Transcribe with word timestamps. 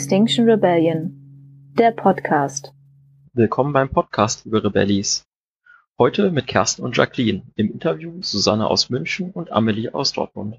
Extinction 0.00 0.48
Rebellion, 0.48 1.12
der 1.78 1.90
Podcast. 1.90 2.72
Willkommen 3.34 3.74
beim 3.74 3.90
Podcast 3.90 4.46
über 4.46 4.64
Rebellis. 4.64 5.26
Heute 5.98 6.30
mit 6.30 6.46
Kerstin 6.46 6.86
und 6.86 6.96
Jacqueline, 6.96 7.42
im 7.54 7.70
Interview 7.70 8.22
Susanne 8.22 8.66
aus 8.66 8.88
München 8.88 9.30
und 9.30 9.52
Amelie 9.52 9.92
aus 9.92 10.14
Dortmund. 10.14 10.58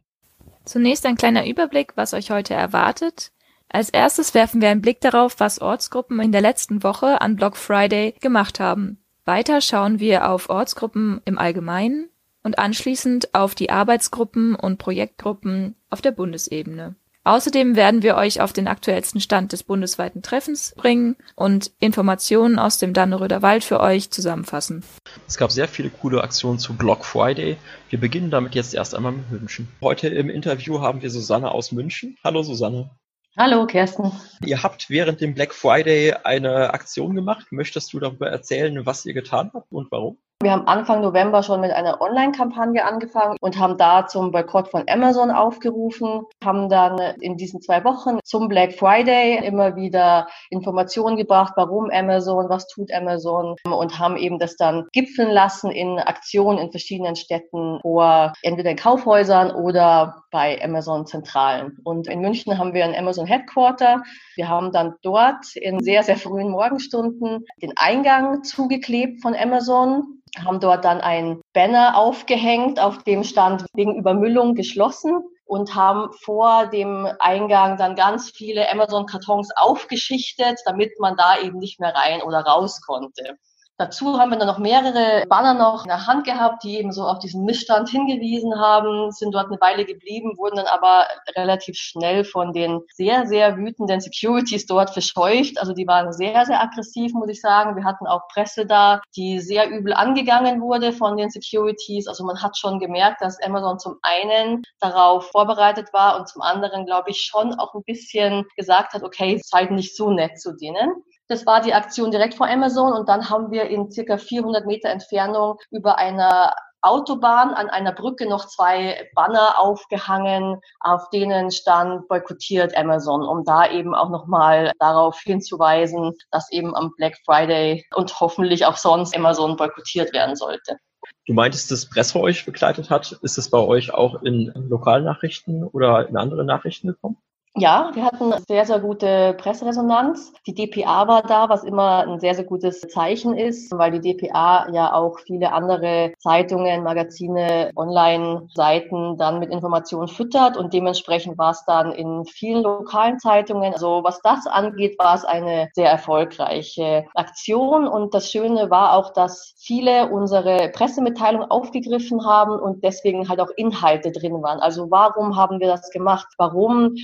Zunächst 0.65 1.07
ein 1.07 1.16
kleiner 1.16 1.48
Überblick, 1.48 1.93
was 1.98 2.13
euch 2.13 2.30
heute 2.30 2.54
erwartet. 2.54 3.31
Als 3.67 3.89
erstes 3.89 4.35
werfen 4.35 4.62
wir 4.62 4.70
einen 4.70 4.84
Blick 4.84 5.02
darauf, 5.02 5.39
was 5.39 5.59
Ortsgruppen 5.59 6.20
in 6.20 6.31
der 6.31 6.41
letzten 6.41 6.84
Woche 6.84 7.20
an 7.20 7.35
Block 7.35 7.58
Friday 7.58 8.13
gemacht 8.21 8.59
haben. 8.59 8.99
Weiter 9.26 9.59
schauen 9.59 9.99
wir 9.99 10.30
auf 10.30 10.52
Ortsgruppen 10.52 11.20
im 11.26 11.39
Allgemeinen 11.39 12.09
und 12.44 12.59
anschließend 12.59 13.34
auf 13.34 13.55
die 13.55 13.71
Arbeitsgruppen 13.71 14.53
und 14.53 14.77
Projektgruppen 14.77 15.73
auf 15.89 16.03
der 16.03 16.12
Bundesebene. 16.12 16.94
Außerdem 17.23 17.75
werden 17.75 18.02
wir 18.02 18.16
euch 18.16 18.41
auf 18.41 18.52
den 18.52 18.67
aktuellsten 18.67 19.21
Stand 19.21 19.52
des 19.52 19.62
bundesweiten 19.62 20.23
Treffens 20.23 20.73
bringen 20.75 21.17
und 21.35 21.71
Informationen 21.79 22.57
aus 22.57 22.79
dem 22.79 22.93
Dannenröder 22.93 23.43
Wald 23.43 23.63
für 23.63 23.79
euch 23.79 24.09
zusammenfassen. 24.09 24.84
Es 25.27 25.38
gab 25.38 25.52
sehr 25.52 25.67
viele 25.67 25.91
coole 25.91 26.23
Aktionen 26.23 26.57
zu 26.57 26.76
Block 26.76 27.05
Friday. 27.05 27.57
Wir 27.89 27.99
beginnen 27.99 28.31
damit 28.31 28.55
jetzt 28.55 28.73
erst 28.73 28.95
einmal 28.95 29.12
mit 29.12 29.29
München. 29.29 29.67
Heute 29.81 30.07
im 30.07 30.31
Interview 30.31 30.81
haben 30.81 31.03
wir 31.03 31.12
Susanne 31.12 31.52
aus 31.52 31.71
München. 31.71 32.17
Hallo 32.23 32.41
Susanne. 32.41 32.89
Hallo 33.38 33.67
Kerstin. 33.67 34.12
Ihr 34.43 34.63
habt 34.63 34.90
während 34.90 35.21
dem 35.21 35.35
Black 35.35 35.53
Friday 35.53 36.13
eine 36.23 36.73
Aktion 36.73 37.13
gemacht. 37.13 37.51
Möchtest 37.51 37.93
du 37.93 37.99
darüber 37.99 38.31
erzählen, 38.31 38.84
was 38.88 39.05
ihr 39.05 39.13
getan 39.13 39.51
habt 39.53 39.71
und 39.71 39.91
warum? 39.91 40.17
Wir 40.41 40.54
haben 40.54 40.68
Anfang 40.68 41.02
November 41.02 41.44
schon 41.44 41.62
mit 41.62 41.70
einer 41.72 42.02
Online-Kampagne 42.02 42.84
angefangen 42.84 43.38
und 43.41 43.59
haben 43.59 43.77
da 43.77 44.08
zum 44.08 44.32
Boykott 44.32 44.70
von 44.70 44.84
Amazon 44.88 45.30
aufgerufen, 45.30 46.23
haben 46.44 46.68
dann 46.68 46.98
in 47.20 47.38
diesen 47.38 47.62
zwei 47.62 47.84
Wochen 47.84 48.18
zum 48.23 48.48
Black 48.48 48.73
Friday 48.73 49.46
immer 49.46 49.76
wieder 49.76 50.27
Informationen 50.49 51.15
gebracht, 51.15 51.54
warum 51.57 51.91
Amazon, 51.91 52.49
was 52.49 52.68
tut 52.68 52.91
Amazon 52.91 53.55
und 53.63 53.99
haben 53.99 54.18
eben 54.18 54.40
das 54.40 54.55
dann 54.55 54.88
gipfeln 54.93 55.30
lassen 55.30 55.70
in 55.70 55.99
Aktionen 55.99 56.58
in 56.58 56.71
verschiedenen 56.71 57.15
Städten 57.15 57.80
vor 57.84 58.34
entweder 58.41 58.71
in 58.71 58.77
Kaufhäusern 58.77 59.52
oder 59.52 60.24
bei 60.32 60.60
Amazon 60.63 61.05
Zentralen. 61.05 61.77
Und 61.84 62.08
in 62.08 62.20
München 62.20 62.58
haben 62.58 62.74
wir 62.74 62.84
ein 62.84 62.96
Amazon 62.96 63.27
Headquarter. 63.27 64.02
Wir 64.35 64.50
haben 64.50 64.72
dann 64.72 64.96
dort 65.03 65.56
in 65.56 65.81
sehr, 65.81 66.02
sehr 66.02 66.18
frühen 66.18 66.50
Morgenstunden 66.50 67.46
den 67.62 67.74
Eingang 67.75 68.44
zugeklebt 68.44 69.22
von 69.22 69.35
Amazon 69.35 70.22
haben 70.38 70.59
dort 70.59 70.85
dann 70.85 71.01
ein 71.01 71.41
Banner 71.53 71.97
aufgehängt, 71.97 72.79
auf 72.79 73.03
dem 73.03 73.24
stand 73.24 73.66
wegen 73.74 73.97
Übermüllung 73.97 74.56
geschlossen 74.56 75.24
und 75.46 75.75
haben 75.75 76.13
vor 76.24 76.68
dem 76.68 77.07
Eingang 77.19 77.78
dann 77.78 77.96
ganz 77.96 78.31
viele 78.31 78.69
Amazon-Kartons 78.72 79.50
aufgeschichtet, 79.56 80.59
damit 80.66 81.00
man 81.00 81.18
da 81.18 81.40
eben 81.40 81.57
nicht 81.57 81.79
mehr 81.79 81.94
rein 81.94 82.22
oder 82.22 82.40
raus 82.40 82.79
konnte. 82.81 83.38
Dazu 83.78 84.19
haben 84.19 84.30
wir 84.30 84.38
dann 84.38 84.47
noch 84.47 84.59
mehrere 84.59 85.25
Banner 85.28 85.56
noch 85.56 85.86
in 85.86 85.90
der 85.90 86.06
Hand 86.06 86.24
gehabt, 86.24 86.64
die 86.64 86.78
eben 86.78 86.91
so 86.91 87.03
auf 87.03 87.18
diesen 87.18 87.46
Missstand 87.46 87.90
hingewiesen 87.90 88.59
haben, 88.59 89.12
sind 89.12 89.34
dort 89.34 89.47
eine 89.47 89.59
Weile 89.59 89.86
geblieben, 89.86 90.38
wurden 90.38 90.58
dann 90.58 90.68
aber 90.68 91.08
relativ 91.36 91.78
schnell 91.78 92.24
von 92.24 92.53
den 92.53 92.81
sehr, 92.94 93.25
sehr 93.25 93.58
wütenden 93.58 94.00
Securities 94.00 94.68
dort 94.68 94.92
verscheucht. 94.92 95.59
Also 95.59 95.74
die 95.74 95.88
waren 95.88 96.14
sehr, 96.14 96.46
sehr 96.46 96.62
aggressiv, 96.62 97.14
muss 97.14 97.30
ich 97.30 97.42
sagen. 97.42 97.75
Wir 97.75 97.84
hatten 97.84 98.06
auch 98.06 98.28
Presse 98.28 98.68
da, 98.68 99.02
die 99.16 99.40
sehr 99.40 99.69
übel 99.72 99.94
angegangen 99.94 100.62
wurde 100.62 100.94
von 100.94 101.18
den 101.18 101.31
Securities. 101.31 102.08
Also 102.08 102.24
man 102.24 102.40
hat 102.40 102.59
schon 102.59 102.80
gemerkt, 102.80 103.22
dass 103.22 103.42
Amazon 103.42 103.80
zum 103.80 103.96
einen 104.03 104.62
darauf 104.80 105.31
vorbereitet 105.31 105.92
war 105.92 106.19
und 106.19 106.28
zum 106.28 106.44
anderen, 106.44 106.86
glaube 106.86 107.09
ich, 107.09 107.22
schon 107.22 107.56
auch 107.56 107.74
ein 107.74 107.84
bisschen 107.84 108.46
gesagt 108.56 108.94
hat, 108.94 109.02
okay, 109.02 109.42
seid 109.44 109.72
nicht 109.72 109.96
so 109.96 110.12
nett 110.12 110.40
zu 110.40 110.56
denen. 110.56 111.03
Das 111.31 111.46
war 111.46 111.62
die 111.62 111.74
Aktion 111.74 112.12
direkt 112.12 112.34
vor 112.34 112.50
Amazon 112.50 112.92
und 112.92 113.08
dann 113.08 113.30
haben 113.30 113.52
wir 113.52 113.69
in 113.69 113.90
circa 113.90 114.18
400 114.18 114.66
Meter 114.66 114.90
Entfernung 114.90 115.56
über 115.69 115.97
einer 115.97 116.53
Autobahn 116.81 117.53
an 117.53 117.69
einer 117.69 117.94
Brücke 117.94 118.28
noch 118.28 118.47
zwei 118.47 119.09
Banner 119.16 119.58
aufgehangen, 119.58 120.59
auf 120.81 121.09
denen 121.12 121.50
stand 121.50 122.09
boykottiert 122.09 122.75
Amazon, 122.75 123.24
um 123.24 123.46
da 123.46 123.72
eben 123.72 123.96
auch 123.96 124.09
nochmal 124.09 124.74
darauf 124.78 125.22
hinzuweisen, 125.22 126.12
dass 126.31 126.52
eben 126.52 126.75
am 126.75 126.92
Black 126.97 127.16
Friday 127.24 127.86
und 127.96 128.19
hoffentlich 128.19 128.66
auch 128.66 128.75
sonst 128.75 129.16
Amazon 129.16 129.56
boykottiert 129.56 130.12
werden 130.12 130.36
sollte. 130.36 130.80
Du 131.28 131.34
meintest, 131.34 131.72
dass 131.72 131.90
Presse 131.90 132.19
euch 132.19 132.46
begleitet 132.46 132.90
hat. 132.90 133.13
Ist 133.22 133.38
es 133.38 133.50
bei 133.50 133.59
euch 133.59 133.94
auch 133.94 134.22
in 134.22 134.52
Lokalnachrichten 134.68 135.63
oder 135.63 136.09
in 136.09 136.18
andere 136.18 136.44
Nachrichten 136.44 136.88
gekommen? 136.88 137.16
Ja, 137.57 137.91
wir 137.94 138.06
hatten 138.06 138.34
sehr, 138.47 138.66
sehr 138.66 138.79
gute 138.79 139.35
Presseresonanz. 139.38 140.31
Die 140.47 140.56
DPA 140.56 141.09
war 141.09 141.22
da, 141.22 141.50
was 141.50 141.66
immer 141.66 142.07
ein 142.07 142.17
sehr, 142.22 142.34
sehr 142.34 142.45
gutes 142.45 142.79
Zeichen 142.79 143.38
ist, 143.38 143.78
weil 143.78 143.91
die 143.91 144.00
DPA 144.00 144.69
ja 144.72 144.94
auch 144.94 145.19
viele 145.19 145.51
andere 145.51 146.13
Zeitungen, 146.19 146.81
Magazine, 146.81 147.72
Online-Seiten 147.75 149.17
dann 149.17 149.39
mit 149.39 149.51
Informationen 149.51 150.07
füttert 150.07 150.56
und 150.56 150.73
dementsprechend 150.73 151.38
war 151.38 151.51
es 151.51 151.66
dann 151.66 151.91
in 151.91 152.23
vielen 152.23 152.63
lokalen 152.63 153.19
Zeitungen. 153.19 153.73
Also 153.73 154.00
was 154.01 154.22
das 154.22 154.47
angeht, 154.47 154.97
war 154.97 155.16
es 155.16 155.25
eine 155.25 155.68
sehr 155.73 155.91
erfolgreiche 155.91 157.03
Aktion 157.16 157.85
und 157.85 158.13
das 158.13 158.31
Schöne 158.31 158.69
war 158.69 158.95
auch, 158.95 159.12
dass 159.12 159.56
viele 159.57 160.09
unsere 160.09 160.69
Pressemitteilungen 160.69 161.51
aufgegriffen 161.51 162.25
haben 162.25 162.57
und 162.57 162.85
deswegen 162.85 163.28
halt 163.28 163.41
auch 163.41 163.51
Inhalte 163.57 164.13
drin 164.13 164.41
waren. 164.41 164.62
Also 164.62 164.89
warum 164.89 165.35
haben 165.35 165.59
wir 165.59 165.68
das 165.68 165.89
gemacht? 165.89 166.28
Warum 166.38 166.95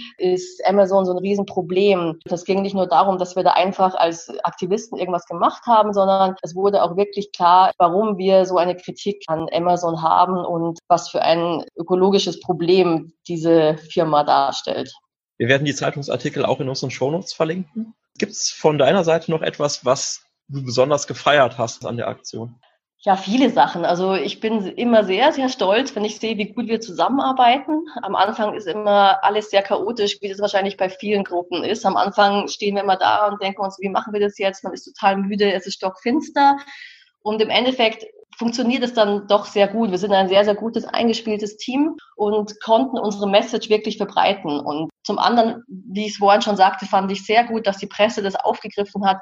Amazon 0.65 1.05
so 1.05 1.11
ein 1.11 1.17
Riesenproblem. 1.17 2.19
Das 2.25 2.45
ging 2.45 2.61
nicht 2.61 2.75
nur 2.75 2.87
darum, 2.87 3.17
dass 3.17 3.35
wir 3.35 3.43
da 3.43 3.51
einfach 3.51 3.95
als 3.95 4.29
Aktivisten 4.43 4.97
irgendwas 4.97 5.25
gemacht 5.25 5.63
haben, 5.65 5.93
sondern 5.93 6.35
es 6.41 6.55
wurde 6.55 6.83
auch 6.83 6.97
wirklich 6.97 7.31
klar, 7.31 7.71
warum 7.77 8.17
wir 8.17 8.45
so 8.45 8.57
eine 8.57 8.75
Kritik 8.75 9.23
an 9.27 9.47
Amazon 9.51 10.01
haben 10.01 10.45
und 10.45 10.79
was 10.87 11.09
für 11.09 11.21
ein 11.21 11.63
ökologisches 11.75 12.39
Problem 12.39 13.13
diese 13.27 13.77
Firma 13.77 14.23
darstellt. 14.23 14.93
Wir 15.37 15.47
werden 15.47 15.65
die 15.65 15.75
Zeitungsartikel 15.75 16.45
auch 16.45 16.59
in 16.59 16.69
unseren 16.69 16.91
Shownotes 16.91 17.33
verlinken. 17.33 17.93
Gibt 18.17 18.31
es 18.31 18.49
von 18.49 18.77
deiner 18.77 19.03
Seite 19.03 19.29
noch 19.29 19.41
etwas, 19.41 19.85
was 19.85 20.25
du 20.47 20.63
besonders 20.63 21.05
gefeiert 21.05 21.57
hast 21.57 21.85
an 21.85 21.97
der 21.97 22.07
Aktion? 22.07 22.55
Ja, 23.01 23.15
viele 23.15 23.51
Sachen. 23.51 23.85
Also 23.85 24.15
ich 24.15 24.39
bin 24.39 24.65
immer 24.65 25.03
sehr, 25.03 25.31
sehr 25.31 25.49
stolz, 25.49 25.95
wenn 25.95 26.03
ich 26.03 26.19
sehe, 26.19 26.37
wie 26.37 26.51
gut 26.51 26.67
wir 26.67 26.81
zusammenarbeiten. 26.81 27.85
Am 28.01 28.15
Anfang 28.15 28.55
ist 28.55 28.67
immer 28.67 29.23
alles 29.23 29.51
sehr 29.51 29.61
chaotisch, 29.61 30.17
wie 30.21 30.29
das 30.29 30.39
wahrscheinlich 30.39 30.77
bei 30.77 30.89
vielen 30.89 31.23
Gruppen 31.23 31.63
ist. 31.63 31.85
Am 31.85 31.95
Anfang 31.95 32.47
stehen 32.47 32.75
wir 32.75 32.83
immer 32.83 32.97
da 32.97 33.27
und 33.27 33.41
denken 33.41 33.61
uns, 33.61 33.77
wie 33.79 33.89
machen 33.89 34.13
wir 34.13 34.19
das 34.19 34.39
jetzt? 34.39 34.63
Man 34.63 34.73
ist 34.73 34.85
total 34.85 35.17
müde, 35.17 35.53
es 35.53 35.67
ist 35.67 35.75
stockfinster. 35.75 36.57
Und 37.21 37.39
im 37.41 37.49
Endeffekt 37.49 38.05
funktioniert 38.35 38.83
es 38.83 38.93
dann 38.93 39.27
doch 39.27 39.45
sehr 39.45 39.67
gut. 39.67 39.91
Wir 39.91 39.97
sind 39.99 40.13
ein 40.13 40.27
sehr, 40.27 40.43
sehr 40.43 40.55
gutes, 40.55 40.85
eingespieltes 40.85 41.57
Team 41.57 41.97
und 42.15 42.59
konnten 42.61 42.97
unsere 42.97 43.29
Message 43.29 43.69
wirklich 43.69 43.97
verbreiten. 43.97 44.59
Und 44.59 44.89
zum 45.07 45.17
anderen, 45.17 45.63
wie 45.67 46.05
ich 46.05 46.11
es 46.11 46.17
vorhin 46.17 46.41
schon 46.41 46.57
sagte, 46.57 46.85
fand 46.85 47.11
ich 47.11 47.25
sehr 47.25 47.45
gut, 47.45 47.65
dass 47.65 47.77
die 47.77 47.87
Presse 47.87 48.21
das 48.21 48.35
aufgegriffen 48.35 49.05
hat, 49.05 49.17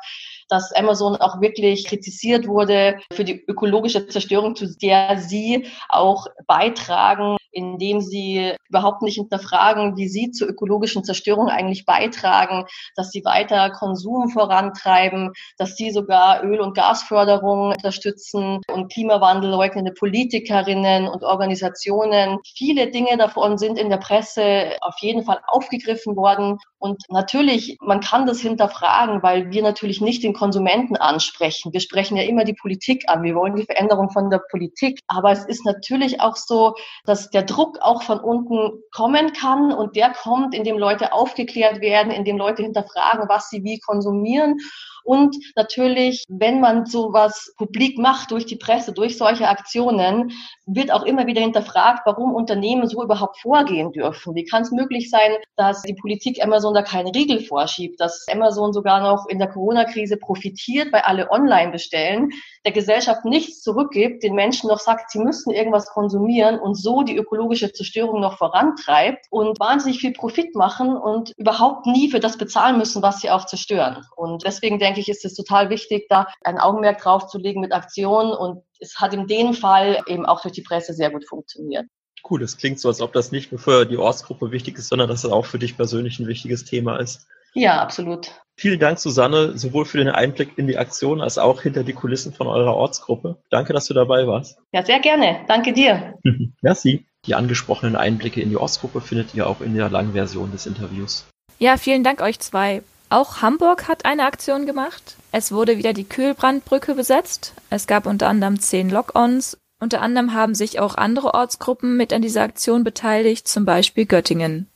dass 0.50 0.74
Amazon 0.74 1.16
auch 1.16 1.40
wirklich 1.42 1.86
kritisiert 1.86 2.48
wurde 2.48 2.98
für 3.14 3.24
die 3.24 3.46
ökologische 3.48 4.08
Zerstörung, 4.08 4.56
zu 4.56 4.76
der 4.78 5.20
sie 5.20 5.68
auch 5.88 6.26
beitragen, 6.48 7.38
indem 7.56 8.02
sie 8.02 8.54
überhaupt 8.70 9.02
nicht 9.02 9.16
hinterfragen, 9.16 9.96
wie 9.96 10.08
sie 10.08 10.32
zur 10.32 10.50
ökologischen 10.50 11.04
Zerstörung 11.04 11.48
eigentlich 11.48 11.86
beitragen, 11.86 12.66
dass 12.96 13.12
sie 13.12 13.24
weiter 13.24 13.70
Konsum 13.70 14.30
vorantreiben, 14.30 15.32
dass 15.58 15.76
sie 15.76 15.92
sogar 15.92 16.44
Öl- 16.44 16.60
und 16.60 16.76
Gasförderung 16.76 17.72
unterstützen 17.72 18.60
und 18.72 18.92
Klimawandel 18.92 19.50
leugnende 19.50 19.94
Politikerinnen 19.94 21.08
und 21.08 21.24
Organisationen. 21.24 22.40
Viele 22.56 22.92
Dinge 22.92 23.18
davon 23.18 23.58
sind 23.58 23.80
in 23.80 23.90
der 23.90 23.98
Presse 23.98 24.74
auf 24.82 24.96
jeden 25.00 25.24
Fall 25.24 25.40
aufgegriffen 25.48 26.16
worden. 26.18 26.58
Und 26.78 27.02
natürlich, 27.10 27.78
man 27.82 28.02
kann 28.02 28.26
das 28.26 28.42
hinterfragen, 28.42 29.24
weil 29.24 29.50
wir 29.52 29.64
natürlich 29.64 30.02
nicht 30.02 30.24
den 30.24 30.34
Konsumenten 30.34 30.98
ansprechen. 30.98 31.74
Wir 31.74 31.80
sprechen 31.80 32.18
ja 32.18 32.24
immer 32.24 32.44
die 32.44 32.54
Politik 32.54 33.06
an. 33.08 33.24
Wir 33.24 33.34
wollen 33.34 33.56
die 33.56 33.64
Veränderung 33.64 34.12
von 34.12 34.30
der 34.30 34.42
Politik. 34.52 35.00
Aber 35.08 35.32
es 35.32 35.46
ist 35.46 35.66
natürlich 35.66 36.20
auch 36.20 36.36
so, 36.36 36.76
dass 37.06 37.30
der 37.30 37.45
Druck 37.46 37.80
auch 37.82 38.04
von 38.04 38.20
unten 38.20 38.82
kommen 38.92 39.34
kann 39.34 39.72
und 39.72 39.96
der 39.96 40.12
kommt, 40.12 40.54
indem 40.54 40.78
Leute 40.78 41.14
aufgeklärt 41.14 41.82
werden, 41.82 42.12
indem 42.12 42.38
Leute 42.38 42.64
hinterfragen, 42.64 43.28
was 43.30 43.50
sie 43.50 43.64
wie 43.64 43.80
konsumieren. 43.80 44.58
Und 45.06 45.38
natürlich, 45.56 46.24
wenn 46.28 46.60
man 46.60 46.88
sowas 46.88 47.54
publik 47.58 48.00
macht 48.00 48.32
durch 48.32 48.48
die 48.48 48.56
Presse, 48.56 48.92
durch 48.92 49.20
solche 49.20 49.48
Aktionen, 49.48 50.32
wird 50.66 50.92
auch 50.92 51.04
immer 51.04 51.28
wieder 51.28 51.42
hinterfragt, 51.42 52.02
warum 52.06 52.34
Unternehmen 52.34 52.88
so 52.88 53.04
überhaupt 53.04 53.38
vorgehen 53.38 53.92
dürfen. 53.92 54.34
Wie 54.34 54.46
kann 54.46 54.64
es 54.64 54.72
möglich 54.72 55.12
sein, 55.12 55.34
dass 55.58 55.84
die 55.84 55.94
Politik 55.94 56.44
Amazon 56.44 56.74
da 56.74 56.82
keinen 56.82 57.10
Riegel 57.10 57.40
vorschiebt, 57.40 58.00
dass 58.00 58.26
Amazon 58.32 58.74
sogar 58.74 59.00
noch 59.00 59.28
in 59.28 59.38
der 59.38 59.50
Corona-Krise 59.50 60.18
profitiert, 60.18 60.92
weil 60.92 61.02
alle 61.02 61.30
online 61.30 61.72
bestellen, 61.72 62.32
der 62.66 62.72
Gesellschaft 62.72 63.26
nichts 63.26 63.62
zurückgibt, 63.62 64.24
den 64.24 64.34
Menschen 64.34 64.70
noch 64.70 64.80
sagt, 64.80 65.12
sie 65.12 65.20
müssen 65.20 65.52
irgendwas 65.52 65.86
konsumieren 65.86 66.58
und 66.58 66.74
so 66.74 67.04
die 67.04 67.16
Ökologie 67.16 67.35
ökologische 67.36 67.72
Zerstörung 67.72 68.22
noch 68.22 68.38
vorantreibt 68.38 69.26
und 69.30 69.60
wahnsinnig 69.60 70.00
viel 70.00 70.14
Profit 70.14 70.56
machen 70.56 70.96
und 70.96 71.34
überhaupt 71.38 71.86
nie 71.86 72.10
für 72.10 72.20
das 72.20 72.38
bezahlen 72.38 72.78
müssen, 72.78 73.02
was 73.02 73.20
sie 73.20 73.30
auch 73.30 73.46
zerstören. 73.46 74.04
Und 74.16 74.46
deswegen 74.46 74.80
denke 74.80 75.02
ich, 75.02 75.10
ist 75.10 75.26
es 75.26 75.36
total 75.36 75.70
wichtig, 75.70 76.08
da 76.10 76.28
ein 76.44 76.58
Augenmerk 76.58 77.00
drauf 77.00 77.28
zu 77.28 77.38
legen 77.38 77.62
mit 77.62 77.74
Aktionen 77.74 78.32
und 78.32 78.64
es 78.80 78.96
hat 79.00 79.14
in 79.14 79.28
dem 79.28 79.54
Fall 79.54 80.02
eben 80.08 80.26
auch 80.26 80.42
durch 80.42 80.54
die 80.54 80.62
Presse 80.62 80.94
sehr 80.94 81.12
gut 81.12 81.28
funktioniert. 81.28 81.86
Cool, 82.28 82.42
es 82.42 82.58
klingt 82.58 82.80
so, 82.80 82.88
als 82.88 83.02
ob 83.02 83.14
das 83.14 83.32
nicht 83.32 83.52
nur 83.52 83.60
für 83.60 83.86
die 83.86 83.98
Ortsgruppe 83.98 84.52
wichtig 84.52 84.78
ist, 84.78 84.90
sondern 84.90 85.08
dass 85.08 85.24
es 85.24 85.32
auch 85.32 85.46
für 85.46 85.60
dich 85.60 85.78
persönlich 85.78 86.20
ein 86.20 86.28
wichtiges 86.28 86.66
Thema 86.66 86.98
ist. 86.98 87.28
Ja, 87.54 87.82
absolut. 87.82 88.32
Vielen 88.58 88.80
Dank, 88.80 89.00
Susanne, 89.00 89.58
sowohl 89.58 89.86
für 89.86 89.98
den 89.98 90.10
Einblick 90.10 90.58
in 90.58 90.68
die 90.68 90.78
Aktion 90.78 91.22
als 91.22 91.38
auch 91.38 91.62
hinter 91.62 91.84
die 91.84 91.94
Kulissen 91.94 92.34
von 92.34 92.48
eurer 92.48 92.76
Ortsgruppe. 92.76 93.38
Danke, 93.50 93.74
dass 93.74 93.86
du 93.86 93.94
dabei 93.94 94.28
warst. 94.28 94.58
Ja, 94.72 94.84
sehr 94.84 95.00
gerne. 95.00 95.42
Danke 95.48 95.74
dir. 95.74 96.18
Merci. 96.62 97.06
Die 97.28 97.36
angesprochenen 97.36 97.96
Einblicke 97.96 98.42
in 98.42 98.50
die 98.50 98.58
Ortsgruppe 98.58 99.02
findet 99.02 99.34
ihr 99.34 99.48
auch 99.48 99.62
in 99.62 99.76
der 99.76 99.90
langen 99.90 100.14
Version 100.14 100.52
des 100.52 100.66
Interviews. 100.66 101.26
Ja, 101.58 101.78
vielen 101.78 102.04
Dank 102.04 102.22
euch 102.22 102.40
zwei. 102.40 102.84
Auch 103.10 103.42
Hamburg 103.42 103.88
hat 103.88 104.06
eine 104.06 104.26
Aktion 104.26 104.66
gemacht. 104.66 105.16
Es 105.32 105.52
wurde 105.52 105.78
wieder 105.78 105.94
die 105.94 106.04
Kühlbrandbrücke 106.04 106.96
besetzt. 106.96 107.54
Es 107.70 107.88
gab 107.88 108.06
unter 108.06 108.28
anderem 108.28 108.60
zehn 108.60 108.90
Lock-ons. 108.90 109.58
Unter 109.80 110.02
anderem 110.02 110.34
haben 110.34 110.56
sich 110.56 110.80
auch 110.80 110.96
andere 110.96 111.34
Ortsgruppen 111.34 111.98
mit 111.98 112.14
an 112.14 112.22
dieser 112.22 112.44
Aktion 112.44 112.84
beteiligt, 112.84 113.48
zum 113.48 113.66
Beispiel 113.66 114.06
Göttingen. 114.06 114.68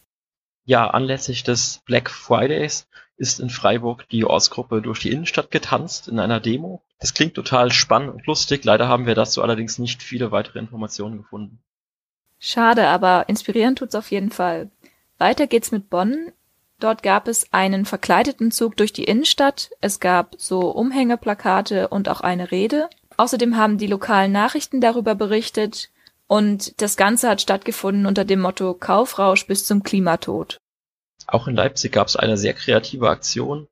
Ja, 0.65 0.89
anlässlich 0.89 1.43
des 1.43 1.81
Black 1.85 2.09
Fridays 2.09 2.87
ist 3.17 3.39
in 3.39 3.49
Freiburg 3.49 4.07
die 4.09 4.25
Ortsgruppe 4.25 4.81
durch 4.81 4.99
die 4.99 5.11
Innenstadt 5.11 5.51
getanzt 5.51 6.07
in 6.07 6.19
einer 6.19 6.39
Demo. 6.39 6.83
Das 6.99 7.13
klingt 7.13 7.33
total 7.33 7.71
spannend 7.71 8.13
und 8.13 8.25
lustig. 8.27 8.63
Leider 8.63 8.87
haben 8.87 9.05
wir 9.05 9.15
dazu 9.15 9.41
allerdings 9.41 9.79
nicht 9.79 10.03
viele 10.03 10.31
weitere 10.31 10.59
Informationen 10.59 11.17
gefunden. 11.17 11.61
Schade, 12.39 12.87
aber 12.87 13.27
inspirierend 13.27 13.79
tut's 13.79 13.95
auf 13.95 14.11
jeden 14.11 14.31
Fall. 14.31 14.71
Weiter 15.17 15.45
geht's 15.45 15.71
mit 15.71 15.89
Bonn. 15.89 16.31
Dort 16.79 17.03
gab 17.03 17.27
es 17.27 17.51
einen 17.51 17.85
verkleideten 17.85 18.51
Zug 18.51 18.77
durch 18.77 18.93
die 18.93 19.03
Innenstadt. 19.03 19.71
Es 19.81 19.99
gab 19.99 20.35
so 20.37 20.71
Umhängeplakate 20.71 21.89
und 21.89 22.07
auch 22.07 22.21
eine 22.21 22.51
Rede. 22.51 22.89
Außerdem 23.17 23.57
haben 23.57 23.77
die 23.77 23.87
lokalen 23.87 24.31
Nachrichten 24.31 24.79
darüber 24.79 25.13
berichtet 25.13 25.89
und 26.27 26.81
das 26.81 26.95
Ganze 26.95 27.27
hat 27.27 27.41
stattgefunden 27.41 28.05
unter 28.05 28.23
dem 28.23 28.39
Motto 28.39 28.73
Kaufrausch 28.73 29.45
bis 29.45 29.65
zum 29.65 29.83
Klimatod. 29.83 30.57
Auch 31.27 31.47
in 31.47 31.55
Leipzig 31.55 31.91
gab 31.91 32.07
es 32.07 32.15
eine 32.15 32.37
sehr 32.37 32.53
kreative 32.53 33.09
Aktion. 33.09 33.67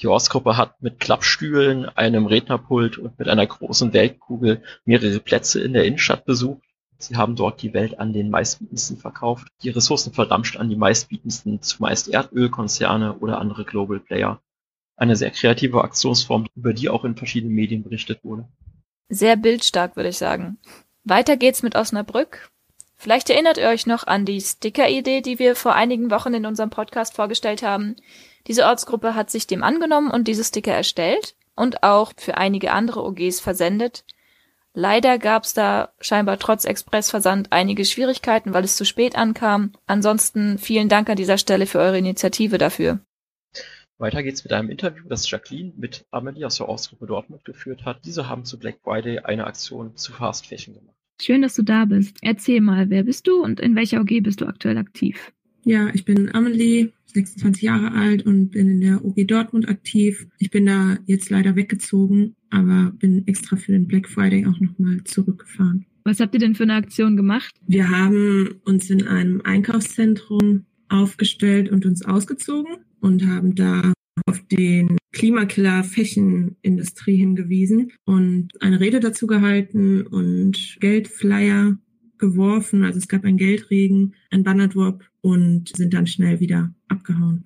Die 0.00 0.08
Ortsgruppe 0.08 0.56
hat 0.56 0.82
mit 0.82 1.00
Klappstühlen, 1.00 1.88
einem 1.88 2.26
Rednerpult 2.26 2.98
und 2.98 3.18
mit 3.18 3.28
einer 3.28 3.46
großen 3.46 3.92
Weltkugel 3.92 4.62
mehrere 4.84 5.20
Plätze 5.20 5.62
in 5.62 5.72
der 5.72 5.84
Innenstadt 5.84 6.24
besucht. 6.24 6.62
Sie 7.02 7.16
haben 7.16 7.34
dort 7.34 7.62
die 7.62 7.74
Welt 7.74 7.98
an 7.98 8.12
den 8.12 8.30
meistbietendsten 8.30 8.96
verkauft, 8.96 9.48
die 9.62 9.70
Ressourcen 9.70 10.12
verramscht 10.12 10.56
an 10.56 10.68
die 10.68 10.76
meistbietendsten, 10.76 11.60
zumeist 11.60 12.08
Erdölkonzerne 12.08 13.18
oder 13.18 13.40
andere 13.40 13.64
Global 13.64 13.98
Player. 13.98 14.40
Eine 14.96 15.16
sehr 15.16 15.32
kreative 15.32 15.82
Aktionsform, 15.82 16.46
über 16.54 16.72
die 16.72 16.88
auch 16.88 17.04
in 17.04 17.16
verschiedenen 17.16 17.56
Medien 17.56 17.82
berichtet 17.82 18.22
wurde. 18.22 18.46
Sehr 19.08 19.36
bildstark, 19.36 19.96
würde 19.96 20.10
ich 20.10 20.18
sagen. 20.18 20.58
Weiter 21.02 21.36
geht's 21.36 21.64
mit 21.64 21.74
Osnabrück. 21.74 22.50
Vielleicht 22.94 23.30
erinnert 23.30 23.58
ihr 23.58 23.66
euch 23.66 23.86
noch 23.86 24.06
an 24.06 24.24
die 24.24 24.40
Sticker-Idee, 24.40 25.22
die 25.22 25.40
wir 25.40 25.56
vor 25.56 25.74
einigen 25.74 26.12
Wochen 26.12 26.34
in 26.34 26.46
unserem 26.46 26.70
Podcast 26.70 27.16
vorgestellt 27.16 27.64
haben. 27.64 27.96
Diese 28.46 28.64
Ortsgruppe 28.64 29.16
hat 29.16 29.28
sich 29.28 29.48
dem 29.48 29.64
angenommen 29.64 30.12
und 30.12 30.28
diese 30.28 30.44
Sticker 30.44 30.72
erstellt 30.72 31.34
und 31.56 31.82
auch 31.82 32.12
für 32.16 32.36
einige 32.36 32.70
andere 32.70 33.02
OGs 33.02 33.40
versendet. 33.40 34.04
Leider 34.74 35.18
gab's 35.18 35.52
da 35.52 35.92
scheinbar 36.00 36.38
trotz 36.38 36.64
Expressversand 36.64 37.48
einige 37.50 37.84
Schwierigkeiten, 37.84 38.54
weil 38.54 38.64
es 38.64 38.76
zu 38.76 38.84
spät 38.84 39.16
ankam. 39.16 39.72
Ansonsten 39.86 40.58
vielen 40.58 40.88
Dank 40.88 41.10
an 41.10 41.16
dieser 41.16 41.36
Stelle 41.36 41.66
für 41.66 41.78
eure 41.78 41.98
Initiative 41.98 42.56
dafür. 42.56 43.00
Weiter 43.98 44.22
geht's 44.22 44.42
mit 44.42 44.52
einem 44.52 44.70
Interview, 44.70 45.04
das 45.08 45.30
Jacqueline 45.30 45.72
mit 45.76 46.06
Amelie 46.10 46.46
aus 46.46 46.56
der 46.56 46.68
Ortsgruppe 46.68 47.06
Dortmund 47.06 47.44
geführt 47.44 47.84
hat. 47.84 48.04
Diese 48.04 48.28
haben 48.28 48.44
zu 48.44 48.58
Black 48.58 48.78
Friday 48.82 49.18
eine 49.20 49.46
Aktion 49.46 49.96
zu 49.96 50.12
Fast 50.12 50.46
Fashion 50.46 50.74
gemacht. 50.74 50.96
Schön, 51.20 51.42
dass 51.42 51.54
du 51.54 51.62
da 51.62 51.84
bist. 51.84 52.16
Erzähl 52.22 52.60
mal, 52.60 52.90
wer 52.90 53.04
bist 53.04 53.28
du 53.28 53.44
und 53.44 53.60
in 53.60 53.76
welcher 53.76 54.00
OG 54.00 54.22
bist 54.22 54.40
du 54.40 54.46
aktuell 54.46 54.78
aktiv? 54.78 55.32
Ja, 55.64 55.90
ich 55.94 56.04
bin 56.04 56.34
Amelie, 56.34 56.92
26 57.06 57.62
Jahre 57.62 57.92
alt 57.92 58.26
und 58.26 58.50
bin 58.50 58.68
in 58.68 58.80
der 58.80 59.04
OG 59.04 59.26
Dortmund 59.26 59.68
aktiv. 59.68 60.26
Ich 60.38 60.50
bin 60.50 60.66
da 60.66 60.98
jetzt 61.06 61.30
leider 61.30 61.54
weggezogen, 61.54 62.34
aber 62.50 62.92
bin 62.98 63.26
extra 63.26 63.56
für 63.56 63.72
den 63.72 63.86
Black 63.86 64.08
Friday 64.08 64.46
auch 64.46 64.58
nochmal 64.58 65.04
zurückgefahren. 65.04 65.86
Was 66.04 66.18
habt 66.18 66.34
ihr 66.34 66.40
denn 66.40 66.56
für 66.56 66.64
eine 66.64 66.74
Aktion 66.74 67.16
gemacht? 67.16 67.54
Wir 67.66 67.90
haben 67.90 68.60
uns 68.64 68.90
in 68.90 69.06
einem 69.06 69.40
Einkaufszentrum 69.44 70.64
aufgestellt 70.88 71.70
und 71.70 71.86
uns 71.86 72.04
ausgezogen 72.04 72.78
und 73.00 73.26
haben 73.26 73.54
da 73.54 73.92
auf 74.26 74.40
den 74.48 74.96
Klimakiller 75.12 75.84
Fächenindustrie 75.84 77.16
hingewiesen 77.16 77.92
und 78.04 78.48
eine 78.60 78.80
Rede 78.80 78.98
dazu 78.98 79.26
gehalten 79.26 80.02
und 80.02 80.76
Geldflyer 80.80 81.78
geworfen. 82.22 82.84
Also 82.84 82.98
es 82.98 83.08
gab 83.08 83.24
einen 83.24 83.36
Geldregen, 83.36 84.14
ein 84.30 84.44
Bannerdrop 84.44 85.04
und 85.20 85.76
sind 85.76 85.92
dann 85.92 86.06
schnell 86.06 86.40
wieder 86.40 86.72
abgehauen. 86.88 87.44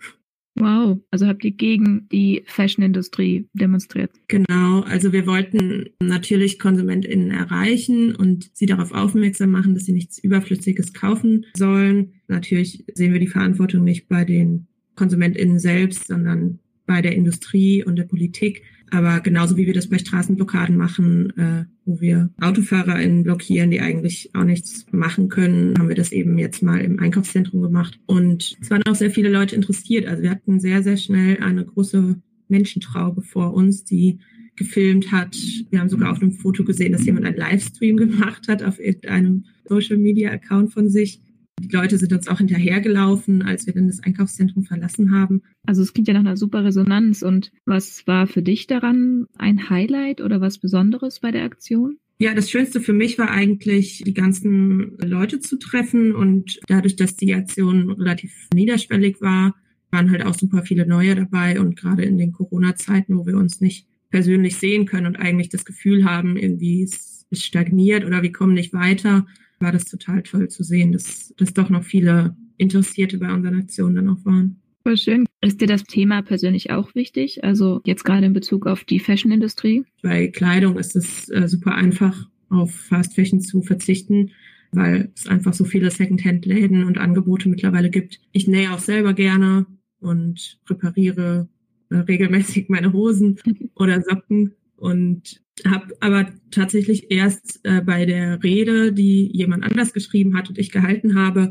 Wow, 0.58 0.98
also 1.10 1.26
habt 1.26 1.44
ihr 1.44 1.50
gegen 1.50 2.08
die 2.10 2.42
Fashionindustrie 2.46 3.48
demonstriert? 3.52 4.10
Genau, 4.28 4.80
also 4.82 5.12
wir 5.12 5.26
wollten 5.26 5.90
natürlich 6.00 6.58
KonsumentInnen 6.58 7.30
erreichen 7.30 8.14
und 8.14 8.50
sie 8.54 8.64
darauf 8.64 8.92
aufmerksam 8.92 9.50
machen, 9.50 9.74
dass 9.74 9.84
sie 9.84 9.92
nichts 9.92 10.18
Überflüssiges 10.18 10.94
kaufen 10.94 11.44
sollen. 11.56 12.12
Natürlich 12.28 12.84
sehen 12.94 13.12
wir 13.12 13.20
die 13.20 13.26
Verantwortung 13.26 13.84
nicht 13.84 14.08
bei 14.08 14.24
den 14.24 14.66
KonsumentInnen 14.94 15.58
selbst, 15.58 16.06
sondern 16.06 16.58
bei 16.86 17.02
der 17.02 17.14
Industrie 17.14 17.84
und 17.84 17.96
der 17.96 18.04
Politik. 18.04 18.62
Aber 18.90 19.20
genauso 19.20 19.56
wie 19.56 19.66
wir 19.66 19.74
das 19.74 19.88
bei 19.88 19.98
Straßenblockaden 19.98 20.76
machen, 20.76 21.36
äh, 21.36 21.64
wo 21.84 22.00
wir 22.00 22.30
AutofahrerInnen 22.40 23.24
blockieren, 23.24 23.70
die 23.70 23.80
eigentlich 23.80 24.30
auch 24.34 24.44
nichts 24.44 24.86
machen 24.92 25.28
können, 25.28 25.74
haben 25.78 25.88
wir 25.88 25.96
das 25.96 26.12
eben 26.12 26.38
jetzt 26.38 26.62
mal 26.62 26.80
im 26.80 26.98
Einkaufszentrum 26.98 27.62
gemacht. 27.62 27.98
Und 28.06 28.56
es 28.60 28.70
waren 28.70 28.82
auch 28.86 28.94
sehr 28.94 29.10
viele 29.10 29.28
Leute 29.28 29.56
interessiert. 29.56 30.06
Also 30.06 30.22
wir 30.22 30.30
hatten 30.30 30.60
sehr, 30.60 30.82
sehr 30.82 30.96
schnell 30.96 31.38
eine 31.38 31.64
große 31.64 32.16
Menschentraube 32.48 33.22
vor 33.22 33.54
uns, 33.54 33.84
die 33.84 34.18
gefilmt 34.54 35.12
hat. 35.12 35.36
Wir 35.70 35.80
haben 35.80 35.88
sogar 35.88 36.12
auf 36.12 36.22
einem 36.22 36.32
Foto 36.32 36.64
gesehen, 36.64 36.92
dass 36.92 37.04
jemand 37.04 37.26
einen 37.26 37.36
Livestream 37.36 37.96
gemacht 37.96 38.48
hat 38.48 38.62
auf 38.62 38.80
irgendeinem 38.80 39.44
Social 39.64 39.98
Media 39.98 40.30
Account 40.30 40.72
von 40.72 40.88
sich. 40.88 41.20
Die 41.58 41.74
Leute 41.74 41.96
sind 41.96 42.12
uns 42.12 42.28
auch 42.28 42.38
hinterhergelaufen, 42.38 43.42
als 43.42 43.66
wir 43.66 43.74
dann 43.74 43.86
das 43.88 44.02
Einkaufszentrum 44.02 44.64
verlassen 44.64 45.12
haben. 45.12 45.42
Also 45.64 45.82
es 45.82 45.94
klingt 45.94 46.08
ja 46.08 46.14
nach 46.14 46.20
einer 46.20 46.36
super 46.36 46.64
Resonanz. 46.64 47.22
Und 47.22 47.50
was 47.64 48.06
war 48.06 48.26
für 48.26 48.42
dich 48.42 48.66
daran 48.66 49.26
ein 49.38 49.70
Highlight 49.70 50.20
oder 50.20 50.40
was 50.40 50.58
Besonderes 50.58 51.20
bei 51.20 51.30
der 51.30 51.44
Aktion? 51.44 51.98
Ja, 52.18 52.34
das 52.34 52.50
Schönste 52.50 52.80
für 52.80 52.92
mich 52.92 53.18
war 53.18 53.30
eigentlich, 53.30 54.02
die 54.04 54.14
ganzen 54.14 54.98
Leute 54.98 55.40
zu 55.40 55.58
treffen. 55.58 56.14
Und 56.14 56.60
dadurch, 56.66 56.96
dass 56.96 57.16
die 57.16 57.34
Aktion 57.34 57.90
relativ 57.90 58.48
niederschwellig 58.54 59.20
war, 59.20 59.54
waren 59.90 60.10
halt 60.10 60.26
auch 60.26 60.34
super 60.34 60.62
viele 60.62 60.86
Neue 60.86 61.14
dabei. 61.14 61.58
Und 61.58 61.76
gerade 61.76 62.04
in 62.04 62.18
den 62.18 62.32
Corona-Zeiten, 62.32 63.16
wo 63.16 63.26
wir 63.26 63.36
uns 63.36 63.62
nicht 63.62 63.86
persönlich 64.10 64.56
sehen 64.56 64.86
können 64.86 65.06
und 65.06 65.16
eigentlich 65.16 65.48
das 65.48 65.64
Gefühl 65.64 66.04
haben, 66.04 66.36
irgendwie 66.36 66.82
es 66.82 67.26
stagniert 67.32 68.04
oder 68.04 68.22
wir 68.22 68.32
kommen 68.32 68.54
nicht 68.54 68.72
weiter, 68.72 69.26
war 69.58 69.72
das 69.72 69.86
total 69.86 70.22
toll 70.22 70.48
zu 70.48 70.62
sehen, 70.62 70.92
dass, 70.92 71.34
dass 71.36 71.54
doch 71.54 71.70
noch 71.70 71.84
viele 71.84 72.36
Interessierte 72.58 73.18
bei 73.18 73.32
unseren 73.32 73.58
Aktionen 73.58 73.96
dann 73.96 74.08
auch 74.08 74.24
waren. 74.24 74.60
Voll 74.82 74.96
schön. 74.96 75.26
Ist 75.40 75.60
dir 75.60 75.66
das 75.66 75.84
Thema 75.84 76.22
persönlich 76.22 76.70
auch 76.70 76.94
wichtig? 76.94 77.42
Also 77.44 77.80
jetzt 77.84 78.04
gerade 78.04 78.26
in 78.26 78.32
Bezug 78.32 78.66
auf 78.66 78.84
die 78.84 79.00
Fashion-Industrie? 79.00 79.84
Bei 80.02 80.28
Kleidung 80.28 80.78
ist 80.78 80.96
es 80.96 81.28
äh, 81.28 81.48
super 81.48 81.74
einfach, 81.74 82.28
auf 82.48 82.72
Fast 82.72 83.14
Fashion 83.14 83.40
zu 83.40 83.62
verzichten, 83.62 84.30
weil 84.72 85.10
es 85.14 85.26
einfach 85.26 85.54
so 85.54 85.64
viele 85.64 85.90
Secondhand-Läden 85.90 86.84
und 86.84 86.98
Angebote 86.98 87.48
mittlerweile 87.48 87.90
gibt. 87.90 88.20
Ich 88.32 88.46
nähe 88.46 88.72
auch 88.72 88.78
selber 88.78 89.12
gerne 89.12 89.66
und 90.00 90.58
repariere 90.68 91.48
äh, 91.90 91.96
regelmäßig 91.96 92.68
meine 92.68 92.92
Hosen 92.92 93.38
oder 93.74 94.02
Socken 94.02 94.54
und 94.76 95.42
habe 95.64 95.96
aber 96.00 96.32
tatsächlich 96.50 97.10
erst 97.10 97.60
äh, 97.64 97.80
bei 97.80 98.04
der 98.04 98.42
Rede, 98.42 98.92
die 98.92 99.30
jemand 99.32 99.64
anders 99.64 99.92
geschrieben 99.92 100.36
hat 100.36 100.48
und 100.48 100.58
ich 100.58 100.70
gehalten 100.70 101.18
habe, 101.18 101.50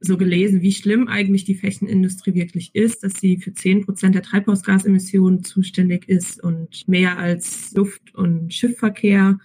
so 0.00 0.16
gelesen, 0.16 0.62
wie 0.62 0.72
schlimm 0.72 1.08
eigentlich 1.08 1.44
die 1.44 1.54
Fächenindustrie 1.54 2.34
wirklich 2.34 2.74
ist, 2.74 3.04
dass 3.04 3.14
sie 3.14 3.38
für 3.38 3.54
zehn 3.54 3.84
Prozent 3.84 4.14
der 4.14 4.22
Treibhausgasemissionen 4.22 5.44
zuständig 5.44 6.08
ist 6.08 6.42
und 6.42 6.86
mehr 6.86 7.18
als 7.18 7.72
Luft- 7.74 8.14
und 8.14 8.52
Schiffverkehr. 8.52 9.38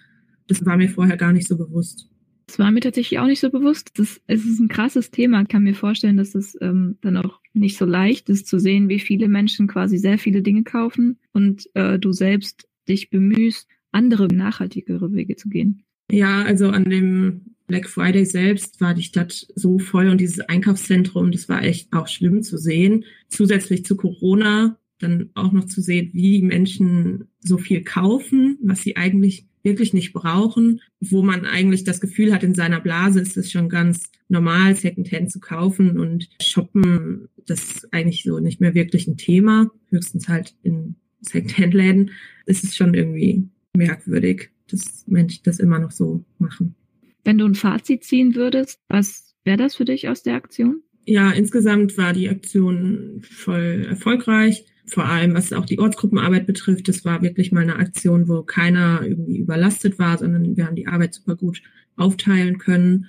Das 0.47 0.65
war 0.65 0.77
mir 0.77 0.89
vorher 0.89 1.17
gar 1.17 1.31
nicht 1.31 1.47
so 1.47 1.57
bewusst. 1.57 2.09
Das 2.47 2.57
war 2.57 2.71
mir 2.71 2.79
tatsächlich 2.79 3.19
auch 3.19 3.27
nicht 3.27 3.39
so 3.39 3.51
bewusst. 3.51 3.91
Das, 3.99 4.19
es 4.25 4.43
ist 4.43 4.59
ein 4.59 4.69
krasses 4.69 5.11
Thema. 5.11 5.43
Ich 5.43 5.49
kann 5.49 5.63
mir 5.63 5.75
vorstellen, 5.75 6.17
dass 6.17 6.33
es 6.33 6.57
ähm, 6.61 6.97
dann 7.01 7.15
auch 7.15 7.39
nicht 7.53 7.77
so 7.77 7.85
leicht 7.85 8.27
ist 8.29 8.47
zu 8.47 8.59
sehen, 8.59 8.89
wie 8.89 8.99
viele 8.99 9.27
Menschen 9.27 9.67
quasi 9.67 9.97
sehr 9.97 10.17
viele 10.17 10.41
Dinge 10.41 10.63
kaufen 10.63 11.19
und 11.31 11.69
äh, 11.75 11.99
du 11.99 12.11
selbst 12.11 12.67
dich 12.89 13.09
bemühst, 13.09 13.67
andere 13.91 14.27
nachhaltigere 14.27 15.13
Wege 15.13 15.35
zu 15.35 15.49
gehen. 15.49 15.83
Ja, 16.11 16.43
also 16.43 16.69
an 16.69 16.89
dem 16.89 17.55
Black 17.67 17.87
Friday 17.87 18.25
selbst 18.25 18.81
war 18.81 18.93
die 18.95 19.03
Stadt 19.03 19.47
so 19.55 19.77
voll 19.77 20.09
und 20.09 20.19
dieses 20.19 20.39
Einkaufszentrum, 20.41 21.31
das 21.31 21.47
war 21.49 21.63
echt 21.63 21.93
auch 21.93 22.07
schlimm 22.07 22.41
zu 22.41 22.57
sehen. 22.57 23.05
Zusätzlich 23.27 23.85
zu 23.85 23.95
Corona 23.95 24.77
dann 24.97 25.29
auch 25.33 25.51
noch 25.51 25.65
zu 25.65 25.81
sehen, 25.81 26.09
wie 26.13 26.39
die 26.39 26.41
Menschen 26.41 27.29
so 27.39 27.57
viel 27.57 27.83
kaufen, 27.83 28.57
was 28.61 28.81
sie 28.81 28.97
eigentlich 28.97 29.45
wirklich 29.63 29.93
nicht 29.93 30.13
brauchen, 30.13 30.81
wo 30.99 31.21
man 31.21 31.45
eigentlich 31.45 31.83
das 31.83 32.01
Gefühl 32.01 32.33
hat, 32.33 32.43
in 32.43 32.55
seiner 32.55 32.79
Blase 32.79 33.19
ist 33.19 33.37
es 33.37 33.51
schon 33.51 33.69
ganz 33.69 34.09
normal, 34.29 34.75
Secondhand 34.75 35.31
zu 35.31 35.39
kaufen 35.39 35.99
und 35.99 36.29
shoppen, 36.41 37.27
das 37.45 37.59
ist 37.59 37.93
eigentlich 37.93 38.23
so 38.23 38.39
nicht 38.39 38.61
mehr 38.61 38.73
wirklich 38.73 39.07
ein 39.07 39.17
Thema, 39.17 39.69
höchstens 39.89 40.27
halt 40.27 40.55
in 40.63 40.95
Secondhand-Läden. 41.21 42.11
Es 42.45 42.63
ist 42.63 42.75
schon 42.75 42.93
irgendwie 42.93 43.47
merkwürdig, 43.75 44.49
dass 44.69 45.05
Menschen 45.07 45.41
das 45.43 45.59
immer 45.59 45.79
noch 45.79 45.91
so 45.91 46.23
machen. 46.37 46.75
Wenn 47.23 47.37
du 47.37 47.45
ein 47.45 47.55
Fazit 47.55 48.03
ziehen 48.03 48.35
würdest, 48.35 48.79
was 48.87 49.35
wäre 49.43 49.57
das 49.57 49.75
für 49.75 49.85
dich 49.85 50.07
aus 50.07 50.23
der 50.23 50.35
Aktion? 50.35 50.81
Ja, 51.05 51.31
insgesamt 51.31 51.97
war 51.97 52.13
die 52.13 52.29
Aktion 52.29 53.21
voll 53.21 53.85
erfolgreich. 53.89 54.65
Vor 54.85 55.05
allem, 55.05 55.33
was 55.33 55.53
auch 55.53 55.65
die 55.65 55.79
Ortsgruppenarbeit 55.79 56.47
betrifft, 56.47 56.87
das 56.87 57.05
war 57.05 57.21
wirklich 57.21 57.51
mal 57.51 57.61
eine 57.61 57.75
Aktion, 57.75 58.27
wo 58.27 58.41
keiner 58.43 59.01
irgendwie 59.03 59.37
überlastet 59.37 59.99
war, 59.99 60.17
sondern 60.17 60.55
wir 60.55 60.65
haben 60.65 60.75
die 60.75 60.87
Arbeit 60.87 61.13
super 61.13 61.35
gut 61.35 61.61
aufteilen 61.95 62.57
können 62.57 63.07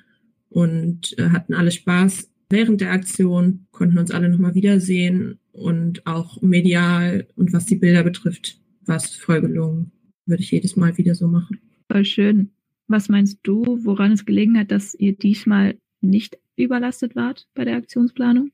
und 0.51 1.19
äh, 1.19 1.31
hatten 1.31 1.55
alle 1.55 1.71
Spaß 1.71 2.31
während 2.51 2.81
der 2.81 2.93
Aktion, 2.93 3.67
konnten 3.71 3.99
uns 3.99 4.11
alle 4.11 4.29
nochmal 4.29 4.55
wiedersehen 4.55 5.39
und 5.53 6.07
auch 6.07 6.41
medial 6.43 7.27
und 7.37 7.53
was 7.53 7.67
die 7.67 7.77
Bilder 7.77 8.03
betrifft, 8.03 8.61
war 8.85 8.97
es 8.97 9.15
voll 9.17 9.41
gelungen. 9.41 9.93
Würde 10.27 10.43
ich 10.43 10.51
jedes 10.51 10.77
Mal 10.77 10.97
wieder 10.97 11.15
so 11.15 11.29
machen. 11.29 11.59
Voll 11.91 12.05
schön. 12.05 12.51
Was 12.87 13.09
meinst 13.09 13.39
du, 13.43 13.79
woran 13.85 14.13
es 14.13 14.25
gelegen 14.25 14.59
hat, 14.59 14.71
dass 14.71 14.95
ihr 14.95 15.17
diesmal 15.17 15.77
nicht 16.01 16.39
überlastet 16.57 17.17
wart 17.17 17.49
bei 17.55 17.65
der 17.65 17.77
Aktionsplanung? 17.77 18.51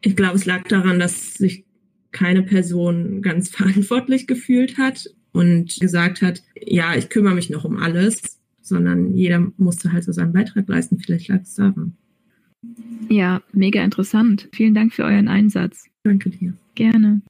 Ich 0.00 0.16
glaube, 0.16 0.36
es 0.36 0.46
lag 0.46 0.64
daran, 0.68 0.98
dass 0.98 1.34
sich 1.34 1.64
keine 2.12 2.42
Person 2.42 3.22
ganz 3.22 3.48
verantwortlich 3.56 4.26
gefühlt 4.26 4.78
hat 4.78 5.08
und 5.32 5.78
gesagt 5.80 6.22
hat, 6.22 6.42
ja, 6.60 6.94
ich 6.94 7.08
kümmere 7.08 7.34
mich 7.34 7.50
noch 7.50 7.64
um 7.64 7.76
alles, 7.76 8.40
sondern 8.60 9.14
jeder 9.14 9.52
musste 9.56 9.92
halt 9.92 10.04
so 10.04 10.12
seinen 10.12 10.32
Beitrag 10.32 10.68
leisten. 10.68 10.98
Vielleicht 10.98 11.28
lag 11.28 11.42
es 11.42 11.54
daran. 11.54 11.96
Ja, 13.08 13.42
mega 13.52 13.82
interessant. 13.82 14.48
Vielen 14.52 14.74
Dank 14.74 14.92
für 14.92 15.04
euren 15.04 15.28
Einsatz. 15.28 15.84
Danke 16.02 16.30
dir. 16.30 16.54
Gerne. 16.74 17.20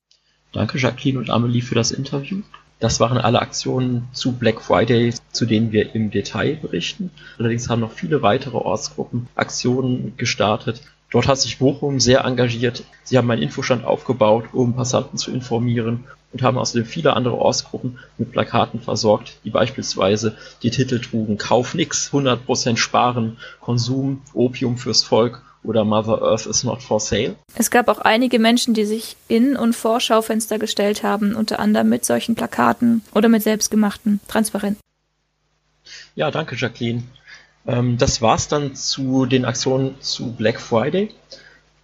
Danke 0.52 0.78
Jacqueline 0.78 1.18
und 1.18 1.30
Amelie 1.30 1.62
für 1.62 1.74
das 1.74 1.92
Interview. 1.92 2.42
Das 2.80 3.00
waren 3.00 3.18
alle 3.18 3.40
Aktionen 3.40 4.08
zu 4.12 4.32
Black 4.32 4.60
Friday, 4.60 5.12
zu 5.32 5.46
denen 5.46 5.72
wir 5.72 5.94
im 5.94 6.10
Detail 6.10 6.56
berichten. 6.56 7.10
Allerdings 7.38 7.68
haben 7.68 7.80
noch 7.80 7.92
viele 7.92 8.22
weitere 8.22 8.56
Ortsgruppen 8.56 9.28
Aktionen 9.34 10.14
gestartet. 10.16 10.82
Dort 11.10 11.28
hat 11.28 11.38
sich 11.38 11.58
Bochum 11.58 12.00
sehr 12.00 12.24
engagiert. 12.24 12.84
Sie 13.04 13.16
haben 13.16 13.30
einen 13.30 13.42
Infostand 13.42 13.84
aufgebaut, 13.84 14.46
um 14.52 14.74
Passanten 14.74 15.16
zu 15.16 15.30
informieren 15.32 16.04
und 16.34 16.42
haben 16.42 16.58
außerdem 16.58 16.84
viele 16.84 17.14
andere 17.14 17.38
Ortsgruppen 17.38 18.00
mit 18.18 18.32
Plakaten 18.32 18.80
versorgt, 18.80 19.38
die 19.44 19.50
beispielsweise 19.50 20.36
die 20.62 20.70
Titel 20.70 21.00
trugen 21.00 21.38
Kauf 21.38 21.74
nix, 21.74 22.10
100% 22.12 22.76
sparen, 22.76 23.38
Konsum, 23.60 24.20
Opium 24.34 24.76
fürs 24.76 25.04
Volk 25.04 25.42
oder 25.62 25.84
Mother 25.84 26.20
Earth 26.20 26.46
is 26.46 26.64
not 26.64 26.82
for 26.82 26.98
sale. 26.98 27.36
Es 27.54 27.70
gab 27.70 27.88
auch 27.88 28.00
einige 28.00 28.40
Menschen, 28.40 28.74
die 28.74 28.84
sich 28.84 29.16
in- 29.28 29.56
und 29.56 29.74
vor 29.74 30.00
Schaufenster 30.00 30.58
gestellt 30.58 31.04
haben, 31.04 31.36
unter 31.36 31.60
anderem 31.60 31.88
mit 31.88 32.04
solchen 32.04 32.34
Plakaten 32.34 33.02
oder 33.14 33.28
mit 33.28 33.44
selbstgemachten 33.44 34.18
Transparenten. 34.26 34.80
Ja, 36.16 36.32
danke 36.32 36.56
Jacqueline. 36.56 37.04
Ähm, 37.64 37.96
das 37.96 38.20
war's 38.20 38.48
dann 38.48 38.74
zu 38.74 39.24
den 39.24 39.44
Aktionen 39.44 40.00
zu 40.00 40.32
Black 40.32 40.60
Friday. 40.60 41.10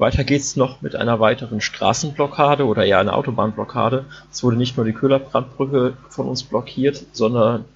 Weiter 0.01 0.25
geht's 0.25 0.57
noch 0.57 0.81
mit 0.81 0.97
einer 0.97 1.21
weiteren 1.21 1.61
Straßenblockade 1.61 2.65
oder 2.65 2.87
eher 2.87 3.01
einer 3.01 3.15
Autobahnblockade. 3.15 4.07
Es 4.33 4.43
wurde 4.43 4.57
nicht 4.57 4.79
nur 4.79 4.87
die 4.87 4.95
Köhlerbrandbrücke 4.95 5.93
von 6.09 6.27
uns 6.27 6.43
blockiert, 6.43 7.05
sondern 7.13 7.67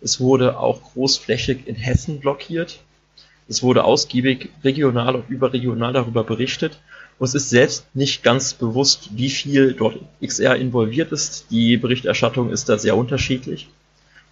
es 0.00 0.20
wurde 0.20 0.60
auch 0.60 0.80
großflächig 0.80 1.66
in 1.66 1.74
Hessen 1.74 2.20
blockiert. 2.20 2.78
Es 3.48 3.64
wurde 3.64 3.82
ausgiebig 3.82 4.50
regional 4.62 5.16
und 5.16 5.28
überregional 5.28 5.92
darüber 5.92 6.22
berichtet. 6.22 6.78
Und 7.18 7.26
es 7.26 7.34
ist 7.34 7.50
selbst 7.50 7.84
nicht 7.96 8.22
ganz 8.22 8.54
bewusst, 8.54 9.10
wie 9.16 9.30
viel 9.30 9.72
dort 9.72 9.98
XR 10.24 10.54
involviert 10.54 11.10
ist. 11.10 11.50
Die 11.50 11.76
Berichterstattung 11.78 12.50
ist 12.50 12.68
da 12.68 12.78
sehr 12.78 12.96
unterschiedlich. 12.96 13.68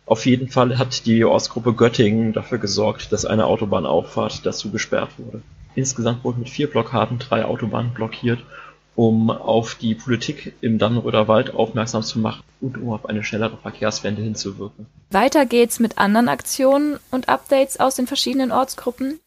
Auf 0.07 0.25
jeden 0.25 0.49
Fall 0.49 0.78
hat 0.78 1.04
die 1.04 1.25
Ortsgruppe 1.25 1.73
Göttingen 1.73 2.33
dafür 2.33 2.59
gesorgt, 2.59 3.11
dass 3.11 3.25
eine 3.25 3.47
Autobahnauffahrt 3.47 4.47
dazu 4.47 4.71
gesperrt 4.71 5.11
wurde. 5.19 5.42
Insgesamt 5.75 6.25
wurden 6.25 6.41
mit 6.41 6.50
vier 6.50 6.71
Blockaden 6.71 7.19
drei 7.19 7.45
Autobahnen 7.45 7.93
blockiert 7.93 8.41
um 9.00 9.31
auf 9.31 9.77
die 9.77 9.95
Politik 9.95 10.53
im 10.61 10.79
Dannenröder 10.79 11.27
Wald 11.27 11.55
aufmerksam 11.55 12.03
zu 12.03 12.19
machen 12.19 12.43
und 12.61 12.77
um 12.77 12.91
auf 12.91 13.07
eine 13.07 13.25
schnellere 13.25 13.57
Verkehrswende 13.57 14.21
hinzuwirken. 14.21 14.85
Weiter 15.11 15.47
geht's 15.47 15.81
mit 15.81 15.97
anderen 15.97 16.29
Aktionen 16.29 16.99
und 17.11 17.31
Updates 17.31 17.81
aus 17.81 17.95
den 17.95 18.07
verschiedenen 18.07 18.53
Ortsgruppen. 18.53 19.19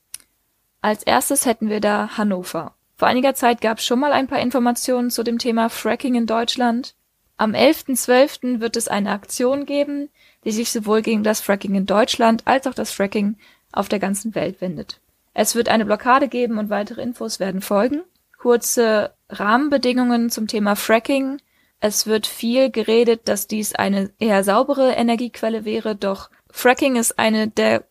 Als 0.82 1.02
erstes 1.02 1.48
hätten 1.48 1.70
wir 1.70 1.80
da 1.80 2.18
Hannover. 2.18 2.76
Vor 2.98 3.08
einiger 3.08 3.34
Zeit 3.34 3.62
gab 3.62 3.80
es 3.80 3.86
schon 3.86 4.00
mal 4.00 4.12
ein 4.12 4.28
paar 4.28 4.42
Informationen 4.42 5.10
zu 5.10 5.24
dem 5.24 5.40
Thema 5.40 5.70
Fracking 5.70 6.14
in 6.14 6.28
Deutschland. 6.28 6.94
Am 7.38 7.54
11.12. 7.54 8.60
wird 8.60 8.78
es 8.78 8.88
eine 8.88 9.10
Aktion 9.10 9.66
geben, 9.66 10.10
die 10.46 10.52
sich 10.52 10.72
sowohl 10.72 11.02
gegen 11.02 11.24
das 11.24 11.42
Fracking 11.42 11.74
in 11.74 11.86
Deutschland 11.88 12.46
als 12.46 12.68
auch 12.68 12.76
das 12.76 12.92
Fracking 12.92 13.38
auf 13.72 13.90
der 13.90 14.00
ganzen 14.00 14.36
Welt 14.36 14.62
wendet. 14.62 15.00
Es 15.34 15.56
wird 15.56 15.70
eine 15.70 15.86
Blockade 15.86 16.28
geben 16.28 16.58
und 16.58 16.70
weitere 16.70 17.02
Infos 17.02 17.40
werden 17.40 17.62
folgen. 17.62 18.04
Kurze 18.38 19.14
Rahmenbedingungen 19.30 20.30
zum 20.30 20.48
Thema 20.48 20.76
Fracking. 20.76 21.40
Es 21.80 22.08
wird 22.08 22.28
viel 22.28 22.70
geredet, 22.70 23.28
dass 23.28 23.48
dies 23.48 23.76
eine 23.76 24.12
eher 24.20 24.44
saubere 24.44 24.92
Energiequelle 24.92 25.66
wäre, 25.66 25.96
doch 25.96 26.30
Fracking 26.50 26.96
ist 26.98 27.18
eine 27.18 27.48
der 27.48 27.84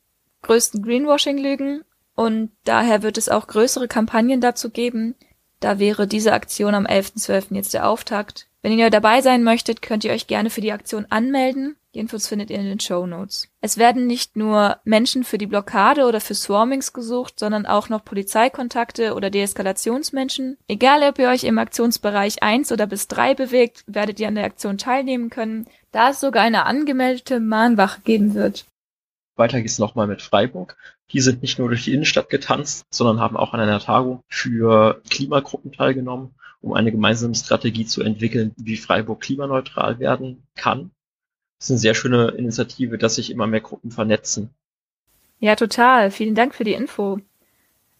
größten 0.42 0.82
Greenwashing-Lügen 0.82 1.84
und 2.14 2.52
daher 2.64 3.02
wird 3.02 3.18
es 3.18 3.28
auch 3.28 3.46
größere 3.46 3.88
Kampagnen 3.88 4.40
dazu 4.40 4.70
geben. 4.70 5.14
Da 5.60 5.78
wäre 5.78 6.06
diese 6.06 6.32
Aktion 6.32 6.74
am 6.74 6.86
11.12. 6.86 7.54
jetzt 7.54 7.74
der 7.74 7.88
Auftakt. 7.88 8.48
Wenn 8.62 8.78
ihr 8.78 8.90
dabei 8.90 9.20
sein 9.20 9.42
möchtet, 9.42 9.82
könnt 9.82 10.04
ihr 10.04 10.12
euch 10.12 10.26
gerne 10.26 10.50
für 10.50 10.60
die 10.60 10.72
Aktion 10.72 11.06
anmelden. 11.10 11.76
Die 11.94 11.98
Infos 11.98 12.26
findet 12.26 12.48
ihr 12.48 12.58
in 12.58 12.64
den 12.64 12.80
Show 12.80 13.06
Notes. 13.06 13.48
Es 13.60 13.76
werden 13.76 14.06
nicht 14.06 14.34
nur 14.34 14.78
Menschen 14.84 15.24
für 15.24 15.36
die 15.36 15.46
Blockade 15.46 16.06
oder 16.06 16.22
für 16.22 16.34
Swarmings 16.34 16.94
gesucht, 16.94 17.38
sondern 17.38 17.66
auch 17.66 17.90
noch 17.90 18.02
Polizeikontakte 18.02 19.14
oder 19.14 19.28
Deeskalationsmenschen. 19.28 20.56
Egal, 20.68 21.02
ob 21.02 21.18
ihr 21.18 21.28
euch 21.28 21.44
im 21.44 21.58
Aktionsbereich 21.58 22.42
1 22.42 22.72
oder 22.72 22.86
bis 22.86 23.08
3 23.08 23.34
bewegt, 23.34 23.84
werdet 23.86 24.18
ihr 24.20 24.28
an 24.28 24.36
der 24.36 24.44
Aktion 24.44 24.78
teilnehmen 24.78 25.28
können, 25.28 25.66
da 25.90 26.10
es 26.10 26.20
sogar 26.20 26.42
eine 26.42 26.64
angemeldete 26.64 27.40
Mahnwache 27.40 28.00
geben 28.00 28.32
wird. 28.32 28.64
Weiter 29.36 29.60
geht's 29.60 29.78
nochmal 29.78 30.06
mit 30.06 30.22
Freiburg. 30.22 30.78
Die 31.10 31.20
sind 31.20 31.42
nicht 31.42 31.58
nur 31.58 31.68
durch 31.68 31.84
die 31.84 31.92
Innenstadt 31.92 32.30
getanzt, 32.30 32.86
sondern 32.90 33.20
haben 33.20 33.36
auch 33.36 33.52
an 33.52 33.60
einer 33.60 33.80
Tagung 33.80 34.22
für 34.28 35.02
Klimagruppen 35.10 35.72
teilgenommen, 35.72 36.34
um 36.62 36.72
eine 36.72 36.90
gemeinsame 36.90 37.34
Strategie 37.34 37.84
zu 37.84 38.02
entwickeln, 38.02 38.52
wie 38.56 38.78
Freiburg 38.78 39.20
klimaneutral 39.20 39.98
werden 39.98 40.46
kann. 40.54 40.90
Das 41.62 41.70
ist 41.70 41.74
eine 41.74 41.78
sehr 41.78 41.94
schöne 41.94 42.30
Initiative, 42.30 42.98
dass 42.98 43.14
sich 43.14 43.30
immer 43.30 43.46
mehr 43.46 43.60
Gruppen 43.60 43.92
vernetzen. 43.92 44.50
Ja, 45.38 45.54
total. 45.54 46.10
Vielen 46.10 46.34
Dank 46.34 46.56
für 46.56 46.64
die 46.64 46.72
Info. 46.72 47.20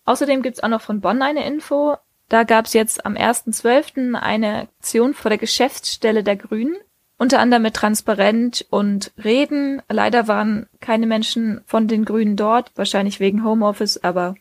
Außerdem 0.05 0.43
gibt's 0.43 0.61
auch 0.65 0.69
noch 0.69 0.81
von 0.81 1.01
Bonn 1.01 1.23
eine 1.23 1.47
Info. 1.47 1.95
Da 2.29 2.43
gab's 2.43 2.73
jetzt 2.73 3.07
am 3.07 3.15
1.12. 3.15 4.15
eine 4.17 4.63
Aktion 4.63 5.15
vor 5.15 5.29
der 5.29 5.39
Geschäftsstelle 5.39 6.25
der 6.25 6.35
Grünen. 6.35 6.75
Unter 7.19 7.39
anderem 7.39 7.63
mit 7.63 7.75
Transparent 7.75 8.67
und 8.71 9.13
Reden. 9.23 9.81
Leider 9.89 10.27
waren 10.27 10.67
keine 10.81 11.07
Menschen 11.07 11.61
von 11.65 11.87
den 11.87 12.05
Grünen 12.05 12.35
dort, 12.35 12.73
wahrscheinlich 12.75 13.21
wegen 13.21 13.45
Homeoffice, 13.45 14.03
aber 14.03 14.35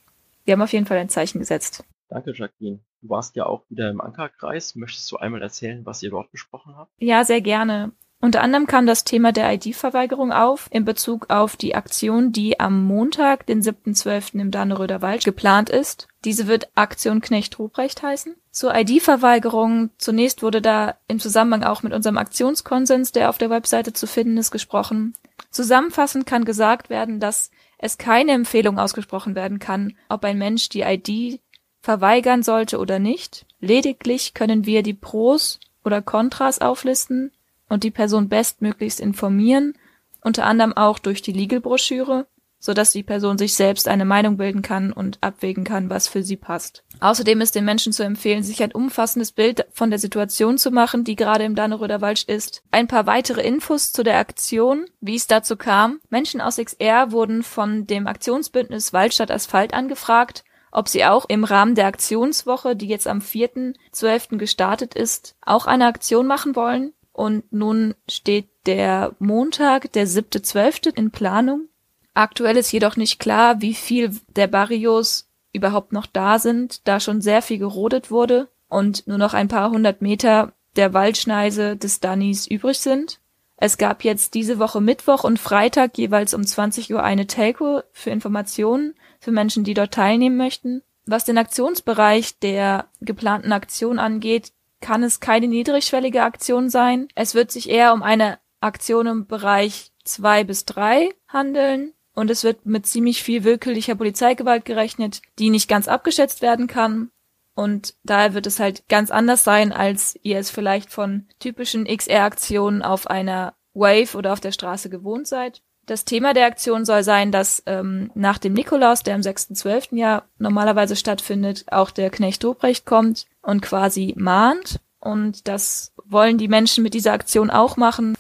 wir 0.46 0.54
haben 0.54 0.64
auf 0.64 0.74
jeden 0.74 0.88
Fall 0.88 0.98
ein 0.98 1.10
Zeichen 1.10 1.38
gesetzt. 1.38 1.84
Danke, 2.10 2.34
Jacqueline. 2.36 2.80
Du 3.04 3.10
warst 3.10 3.36
ja 3.36 3.46
auch 3.46 3.62
wieder 3.70 3.92
im 3.92 4.02
Ankerkreis. 4.02 4.76
Möchtest 4.76 5.12
du 5.12 5.18
einmal 5.18 5.44
erzählen, 5.44 5.86
was 5.86 6.02
ihr 6.02 6.10
dort 6.10 6.32
besprochen 6.32 6.76
habt? 6.76 6.90
Ja, 6.98 7.24
sehr 7.24 7.42
gerne. 7.42 7.92
Unter 8.24 8.44
anderem 8.44 8.68
kam 8.68 8.86
das 8.86 9.04
Thema 9.04 9.32
der 9.32 9.52
ID-Verweigerung 9.52 10.32
auf 10.32 10.68
in 10.70 10.86
Bezug 10.86 11.32
auf 11.32 11.58
die 11.58 11.74
Aktion, 11.74 12.32
die 12.32 12.60
am 12.60 12.86
Montag, 12.86 13.48
den 13.48 13.64
7.12. 13.64 14.40
im 14.40 14.52
Danneröder 14.52 15.02
Wald 15.02 15.26
geplant 15.26 15.72
ist. 15.72 16.08
Diese 16.24 16.46
wird 16.46 16.70
Aktion 16.76 17.22
Knecht 17.22 17.58
Ruprecht 17.58 18.04
heißen. 18.04 18.36
Zur 18.52 18.76
ID-Verweigerung 18.76 19.90
zunächst 19.98 20.44
wurde 20.44 20.62
da 20.62 20.98
im 21.08 21.20
Zusammenhang 21.20 21.64
auch 21.64 21.82
mit 21.82 21.94
unserem 21.94 22.20
Aktionskonsens, 22.20 23.12
der 23.12 23.30
auf 23.30 23.40
der 23.40 23.50
Webseite 23.50 23.92
zu 23.92 24.06
finden 24.06 24.38
ist, 24.38 24.52
gesprochen. 24.52 25.16
Zusammenfassend 25.50 26.28
kann 26.28 26.46
gesagt 26.46 26.92
werden, 26.92 27.20
dass 27.20 27.50
es 27.80 27.98
keine 27.98 28.34
Empfehlung 28.34 28.78
ausgesprochen 28.78 29.34
werden 29.34 29.58
kann, 29.58 29.98
ob 30.10 30.24
ein 30.26 30.38
Mensch 30.38 30.70
die 30.70 30.82
ID 30.82 31.42
verweigern 31.82 32.44
sollte 32.44 32.78
oder 32.78 33.00
nicht. 33.00 33.48
Lediglich 33.60 34.36
können 34.36 34.68
wir 34.68 34.84
die 34.84 34.94
Pros 34.94 35.60
oder 35.84 36.04
Kontras 36.04 36.62
auflisten 36.62 37.32
und 37.72 37.86
die 37.86 37.92
Person 37.92 38.28
bestmöglichst 38.28 39.00
informieren, 39.00 39.76
unter 40.22 40.46
anderem 40.46 40.74
auch 40.76 41.00
durch 41.00 41.22
die 41.22 41.32
Legal-Broschüre. 41.32 42.28
so 42.64 42.76
dass 42.76 42.92
die 42.92 43.02
Person 43.02 43.40
sich 43.40 43.56
selbst 43.56 43.88
eine 43.88 44.06
Meinung 44.06 44.38
bilden 44.38 44.62
kann 44.62 44.94
und 44.94 45.18
abwägen 45.22 45.64
kann, 45.64 45.90
was 45.90 46.08
für 46.08 46.22
sie 46.22 46.38
passt. 46.38 46.84
Außerdem 47.00 47.42
ist 47.42 47.56
den 47.56 47.66
Menschen 47.66 47.92
zu 47.92 48.04
empfehlen, 48.04 48.44
sich 48.44 48.62
ein 48.62 48.72
umfassendes 48.72 49.32
Bild 49.32 49.66
von 49.72 49.90
der 49.90 49.98
Situation 49.98 50.60
zu 50.60 50.70
machen, 50.70 51.04
die 51.04 51.16
gerade 51.16 51.44
im 51.44 51.56
Danneröder 51.56 52.02
Wald 52.02 52.22
ist. 52.22 52.62
Ein 52.70 52.88
paar 52.88 53.08
weitere 53.08 53.42
Infos 53.42 53.94
zu 53.94 54.04
der 54.04 54.20
Aktion, 54.20 54.86
wie 55.00 55.16
es 55.16 55.26
dazu 55.26 55.58
kam. 55.58 56.02
Menschen 56.12 56.40
aus 56.40 56.58
XR 56.58 57.12
wurden 57.12 57.42
von 57.42 57.88
dem 57.88 58.06
Aktionsbündnis 58.06 58.94
Waldstadt 58.94 59.32
Asphalt 59.32 59.74
angefragt, 59.74 60.44
ob 60.72 60.88
sie 60.88 61.04
auch 61.04 61.26
im 61.30 61.44
Rahmen 61.44 61.74
der 61.74 61.88
Aktionswoche, 61.88 62.76
die 62.76 62.88
jetzt 62.88 63.08
am 63.08 63.22
4.12. 63.22 64.38
gestartet 64.38 64.94
ist, 64.94 65.36
auch 65.44 65.66
eine 65.66 65.88
Aktion 65.88 66.28
machen 66.28 66.56
wollen. 66.56 66.94
Und 67.14 67.52
nun 67.52 67.96
steht 68.10 68.50
der 68.66 69.16
Montag, 69.20 69.92
der 69.94 70.08
7.12. 70.08 70.96
in 70.96 71.12
Planung. 71.12 71.68
Aktuell 72.14 72.58
ist 72.58 72.72
jedoch 72.72 72.96
nicht 72.96 73.20
klar, 73.20 73.62
wie 73.62 73.74
viel 73.74 74.12
der 74.36 74.48
Barrios 74.48 75.30
überhaupt 75.54 75.94
noch 75.94 76.06
da 76.06 76.40
sind, 76.40 76.88
da 76.88 77.00
schon 77.00 77.22
sehr 77.22 77.42
viel 77.42 77.58
gerodet 77.58 78.12
wurde 78.12 78.50
und 78.70 79.08
nur 79.08 79.18
noch 79.18 79.34
ein 79.34 79.48
paar 79.48 79.70
hundert 79.72 80.02
Meter 80.02 80.54
der 80.76 80.94
Waldschneise 80.94 81.76
des 81.76 82.00
Dunnies 82.00 82.48
übrig 82.48 82.80
sind. 82.80 83.20
Es 83.58 83.78
gab 83.78 84.04
jetzt 84.04 84.34
diese 84.34 84.58
Woche 84.58 84.82
Mittwoch 84.82 85.24
und 85.24 85.40
Freitag 85.40 85.98
jeweils 85.98 86.34
um 86.34 86.46
20 86.46 86.94
Uhr 86.94 87.04
eine 87.04 87.28
Telco 87.28 87.82
für 87.92 88.10
Informationen 88.10 88.96
für 89.20 89.32
Menschen, 89.32 89.64
die 89.64 89.76
dort 89.76 89.94
teilnehmen 89.94 90.38
möchten. 90.38 90.82
Was 91.06 91.26
den 91.26 91.38
Aktionsbereich 91.38 92.40
der 92.40 92.88
geplanten 93.02 93.52
Aktion 93.52 94.00
angeht, 94.00 94.54
kann 94.82 95.04
es 95.04 95.20
keine 95.20 95.48
niedrigschwellige 95.48 96.24
Aktion 96.24 96.70
sein. 96.70 97.08
Es 97.16 97.36
wird 97.36 97.52
sich 97.52 97.70
eher 97.70 97.94
um 97.94 98.04
eine 98.04 98.40
Aktion 98.60 99.08
im 99.08 99.28
Bereich 99.28 99.92
zwei 100.04 100.44
bis 100.44 100.66
drei 100.66 101.10
handeln 101.28 101.94
und 102.14 102.30
es 102.30 102.44
wird 102.44 102.66
mit 102.66 102.86
ziemlich 102.86 103.24
viel 103.24 103.44
willkürlicher 103.44 103.96
Polizeigewalt 103.96 104.66
gerechnet, 104.66 105.22
die 105.40 105.50
nicht 105.50 105.70
ganz 105.70 105.88
abgeschätzt 105.88 106.42
werden 106.42 106.68
kann. 106.68 107.12
Und 107.54 107.96
daher 108.04 108.34
wird 108.34 108.48
es 108.48 108.60
halt 108.60 108.88
ganz 108.88 109.12
anders 109.12 109.44
sein, 109.44 109.72
als 109.72 110.18
ihr 110.24 110.40
es 110.40 110.50
vielleicht 110.50 110.90
von 110.90 111.28
typischen 111.40 111.86
XR-Aktionen 111.86 112.82
auf 112.82 113.08
einer 113.08 113.54
Wave 113.74 114.18
oder 114.18 114.34
auf 114.34 114.40
der 114.40 114.52
Straße 114.52 114.90
gewohnt 114.90 115.28
seid. 115.28 115.62
Das 115.86 116.06
Thema 116.06 116.34
der 116.34 116.46
Aktion 116.46 116.86
soll 116.86 117.04
sein, 117.04 117.32
dass 117.32 117.64
ähm, 117.66 118.12
nach 118.14 118.38
dem 118.38 118.54
Nikolaus, 118.54 119.04
der 119.04 119.16
am 119.16 119.22
6.12. 119.22 119.98
ja 119.98 120.24
normalerweise 120.38 120.96
stattfindet, 120.96 121.66
auch 121.72 121.92
der 121.92 122.10
Knecht 122.10 122.44
Dobrecht 122.44 122.86
kommt 122.86 123.26
und 123.42 123.62
quasi 123.62 124.14
mahnt. 124.18 124.80
Und 125.00 125.48
das 125.48 125.94
wollen 126.06 126.38
die 126.38 126.48
Menschen 126.48 126.84
mit 126.84 126.94
dieser 126.94 127.14
Aktion 127.14 127.50
auch 127.50 127.78
machen. 127.78 128.16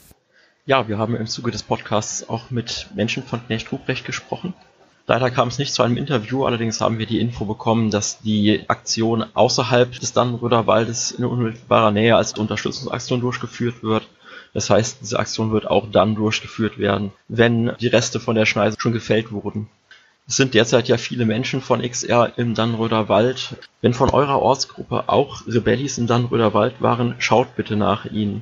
Ja, 0.65 0.87
wir 0.87 0.97
haben 0.97 1.15
im 1.15 1.27
Zuge 1.27 1.51
des 1.51 1.63
Podcasts 1.63 2.27
auch 2.29 2.49
mit 2.49 2.87
Menschen 2.95 3.23
von 3.23 3.45
Knecht 3.45 3.71
Ruprecht 3.71 4.05
gesprochen. 4.05 4.53
Leider 5.07 5.31
kam 5.31 5.47
es 5.47 5.57
nicht 5.57 5.73
zu 5.73 5.83
einem 5.83 5.97
Interview, 5.97 6.45
allerdings 6.45 6.79
haben 6.79 6.99
wir 6.99 7.05
die 7.05 7.19
Info 7.19 7.45
bekommen, 7.45 7.89
dass 7.89 8.21
die 8.21 8.63
Aktion 8.69 9.25
außerhalb 9.33 9.99
des 9.99 10.13
Dannenröder 10.13 10.67
Waldes 10.67 11.11
in 11.11 11.25
unmittelbarer 11.25 11.91
Nähe 11.91 12.15
als 12.15 12.37
Unterstützungsaktion 12.37 13.19
durchgeführt 13.19 13.83
wird. 13.83 14.07
Das 14.53 14.69
heißt, 14.69 14.99
diese 15.01 15.19
Aktion 15.19 15.51
wird 15.51 15.67
auch 15.67 15.89
dann 15.91 16.15
durchgeführt 16.15 16.77
werden, 16.77 17.11
wenn 17.27 17.73
die 17.79 17.87
Reste 17.87 18.19
von 18.19 18.35
der 18.35 18.45
Schneise 18.45 18.77
schon 18.79 18.93
gefällt 18.93 19.31
wurden. 19.31 19.69
Es 20.31 20.37
sind 20.37 20.53
derzeit 20.53 20.87
ja 20.87 20.95
viele 20.95 21.25
Menschen 21.25 21.59
von 21.59 21.81
XR 21.81 22.31
im 22.37 22.55
Dannröder 22.55 23.09
Wald. 23.09 23.57
Wenn 23.81 23.93
von 23.93 24.09
eurer 24.09 24.41
Ortsgruppe 24.41 25.09
auch 25.09 25.45
Rebellis 25.45 25.97
im 25.97 26.07
Dannröder 26.07 26.53
Wald 26.53 26.75
waren, 26.79 27.15
schaut 27.19 27.57
bitte 27.57 27.75
nach 27.75 28.05
ihnen. 28.05 28.41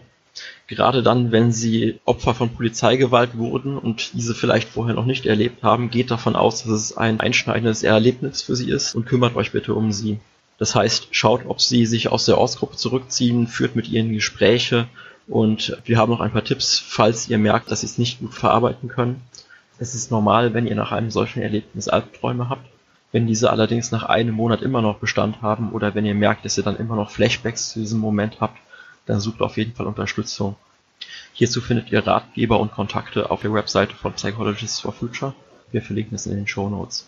Gerade 0.68 1.02
dann, 1.02 1.32
wenn 1.32 1.52
sie 1.52 2.00
Opfer 2.06 2.36
von 2.36 2.54
Polizeigewalt 2.54 3.40
wurden 3.40 3.76
und 3.76 4.14
diese 4.14 4.36
vielleicht 4.36 4.70
vorher 4.70 4.94
noch 4.94 5.08
nicht 5.08 5.26
erlebt 5.26 5.64
haben, 5.64 5.90
geht 5.90 6.12
davon 6.12 6.36
aus, 6.36 6.62
dass 6.62 6.74
es 6.74 6.96
ein 6.96 7.20
einschneidendes 7.20 7.82
Erlebnis 7.82 8.44
für 8.44 8.56
sie 8.56 8.70
ist 8.70 8.94
und 8.94 9.08
kümmert 9.08 9.36
euch 9.36 9.52
bitte 9.52 9.74
um 9.74 9.92
sie. 9.92 10.20
Das 10.60 10.76
heißt, 10.76 11.08
schaut, 11.10 11.48
ob 11.48 11.60
sie 11.60 11.88
sich 11.88 12.10
aus 12.10 12.26
der 12.26 12.38
Ortsgruppe 12.38 12.76
zurückziehen, 12.76 13.48
führt 13.48 13.76
mit 13.76 13.90
ihnen 13.90 14.14
Gespräche 14.14 14.88
und 15.28 15.76
wir 15.86 15.98
haben 15.98 16.12
noch 16.12 16.20
ein 16.20 16.34
paar 16.34 16.44
Tipps, 16.44 16.78
falls 16.78 17.30
ihr 17.30 17.40
merkt, 17.40 17.72
dass 17.72 17.82
sie 17.82 17.88
es 17.88 17.98
nicht 17.98 18.20
gut 18.20 18.36
verarbeiten 18.36 18.90
können. 18.90 19.24
Es 19.82 19.96
ist 19.96 20.12
normal, 20.12 20.54
wenn 20.54 20.68
ihr 20.68 20.76
nach 20.76 20.92
einem 20.92 21.10
solchen 21.10 21.42
Erlebnis 21.42 21.88
Albträume 21.88 22.50
habt. 22.50 22.70
Wenn 23.12 23.26
diese 23.26 23.50
allerdings 23.50 23.92
nach 23.92 24.04
einem 24.04 24.36
Monat 24.36 24.62
immer 24.62 24.82
noch 24.82 25.00
Bestand 25.00 25.42
haben 25.42 25.72
oder 25.72 25.96
wenn 25.96 26.06
ihr 26.06 26.14
merkt, 26.14 26.44
dass 26.46 26.58
ihr 26.58 26.64
dann 26.64 26.78
immer 26.78 26.96
noch 26.96 27.10
Flashbacks 27.10 27.72
zu 27.72 27.80
diesem 27.80 28.00
Moment 28.00 28.42
habt, 28.42 28.58
dann 29.06 29.20
sucht 29.20 29.42
auf 29.42 29.58
jeden 29.58 29.74
Fall 29.74 29.88
Unterstützung. 29.88 30.58
Hierzu 31.34 31.62
findet 31.62 31.92
ihr 31.92 32.06
Ratgeber 32.06 32.60
und 32.60 32.74
Kontakte 32.74 33.32
auf 33.32 33.42
der 33.42 33.54
Webseite 33.54 33.96
von 33.96 34.14
Psychologists 34.14 34.82
for 34.82 34.92
Future. 34.92 35.34
Wir 35.72 35.82
verlinken 35.82 36.16
es 36.16 36.28
in 36.28 36.36
den 36.36 36.48
Show 36.48 36.70
Notes. 36.70 37.08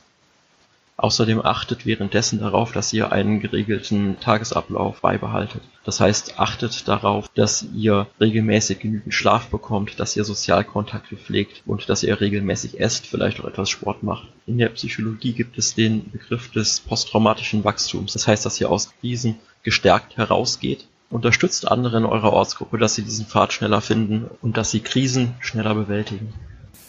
Außerdem 1.02 1.44
achtet 1.44 1.88
währenddessen 1.88 2.40
darauf, 2.40 2.72
dass 2.72 2.94
ihr 2.94 3.12
einen 3.12 3.40
geregelten 3.40 4.20
Tagesablauf 4.20 5.02
beibehaltet. 5.02 5.64
Das 5.84 6.00
heißt, 6.00 6.40
achtet 6.40 6.88
darauf, 6.88 7.28
dass 7.34 7.66
ihr 7.76 8.06
regelmäßig 8.20 8.80
genügend 8.80 9.14
Schlaf 9.14 9.48
bekommt, 9.48 10.00
dass 10.00 10.16
ihr 10.16 10.24
Sozialkontakte 10.24 11.18
pflegt 11.18 11.64
und 11.66 11.90
dass 11.90 12.04
ihr 12.04 12.22
regelmäßig 12.22 12.80
esst, 12.80 13.08
vielleicht 13.08 13.40
auch 13.40 13.46
etwas 13.46 13.72
Sport 13.72 14.04
macht. 14.04 14.28
In 14.46 14.60
der 14.60 14.70
Psychologie 14.70 15.34
gibt 15.34 15.58
es 15.58 15.74
den 15.74 16.12
Begriff 16.12 16.52
des 16.52 16.80
posttraumatischen 16.82 17.64
Wachstums. 17.64 18.14
Das 18.14 18.28
heißt, 18.28 18.46
dass 18.46 18.62
ihr 18.62 18.70
aus 18.70 18.94
Krisen 19.00 19.40
gestärkt 19.64 20.18
herausgeht 20.18 20.86
Unterstützt 21.12 21.70
andere 21.70 21.98
in 21.98 22.06
eurer 22.06 22.32
Ortsgruppe, 22.32 22.78
dass 22.78 22.96
sie 22.96 23.04
diesen 23.04 23.26
Pfad 23.26 23.52
schneller 23.52 23.82
finden 23.82 24.30
und 24.42 24.56
dass 24.56 24.72
sie 24.72 24.80
Krisen 24.80 25.36
schneller 25.42 25.76
bewältigen. 25.76 26.34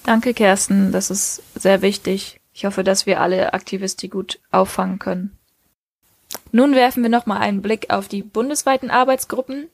Danke, 0.05 0.33
Kersten. 0.33 0.93
Das 0.93 1.11
ist 1.11 1.43
sehr 1.57 1.83
wichtig. 1.83 2.39
Ich 2.53 2.65
hoffe, 2.65 2.85
dass 2.85 3.07
wir 3.07 3.21
alle 3.21 3.55
Aktivisti 3.55 4.09
gut 4.09 4.39
auffangen 4.51 4.99
können. 4.99 5.37
Nun 6.51 6.75
werfen 6.75 7.03
wir 7.03 7.11
nochmal 7.11 7.39
einen 7.39 7.63
Blick 7.63 7.91
auf 7.91 8.09
die 8.09 8.23
bundesweiten 8.23 8.91
Arbeitsgruppen. 8.91 9.69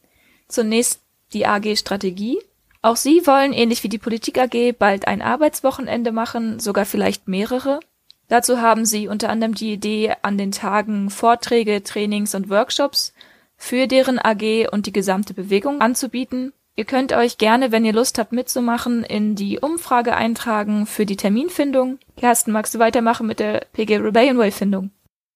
Zunächst 0.48 1.00
die 1.32 1.46
AG 1.46 1.76
Strategie. 1.76 2.38
Auch 2.80 2.96
sie 2.96 3.26
wollen, 3.26 3.52
ähnlich 3.52 3.82
wie 3.82 3.88
die 3.88 3.98
Politik 3.98 4.38
AG, 4.38 4.74
bald 4.78 5.08
ein 5.08 5.20
Arbeitswochenende 5.20 6.12
machen, 6.12 6.60
sogar 6.60 6.84
vielleicht 6.84 7.26
mehrere. 7.26 7.80
Dazu 8.28 8.60
haben 8.60 8.84
sie 8.84 9.08
unter 9.08 9.30
anderem 9.30 9.54
die 9.54 9.72
Idee, 9.72 10.14
an 10.22 10.38
den 10.38 10.52
Tagen 10.52 11.10
Vorträge, 11.10 11.82
Trainings 11.82 12.34
und 12.34 12.50
Workshops 12.50 13.12
für 13.56 13.88
deren 13.88 14.18
AG 14.18 14.68
und 14.70 14.86
die 14.86 14.92
gesamte 14.92 15.34
Bewegung 15.34 15.80
anzubieten. 15.80 16.52
Ihr 16.78 16.84
könnt 16.84 17.12
euch 17.12 17.38
gerne, 17.38 17.72
wenn 17.72 17.84
ihr 17.84 17.92
Lust 17.92 18.20
habt 18.20 18.30
mitzumachen, 18.30 19.02
in 19.02 19.34
die 19.34 19.58
Umfrage 19.58 20.14
eintragen 20.14 20.86
für 20.86 21.06
die 21.06 21.16
Terminfindung. 21.16 21.98
Kersten, 22.16 22.52
magst 22.52 22.72
du 22.72 22.78
weitermachen 22.78 23.26
mit 23.26 23.40
der 23.40 23.66
PG 23.72 23.96
Rebellion 23.96 24.38
Way 24.38 24.52
Findung? 24.52 24.92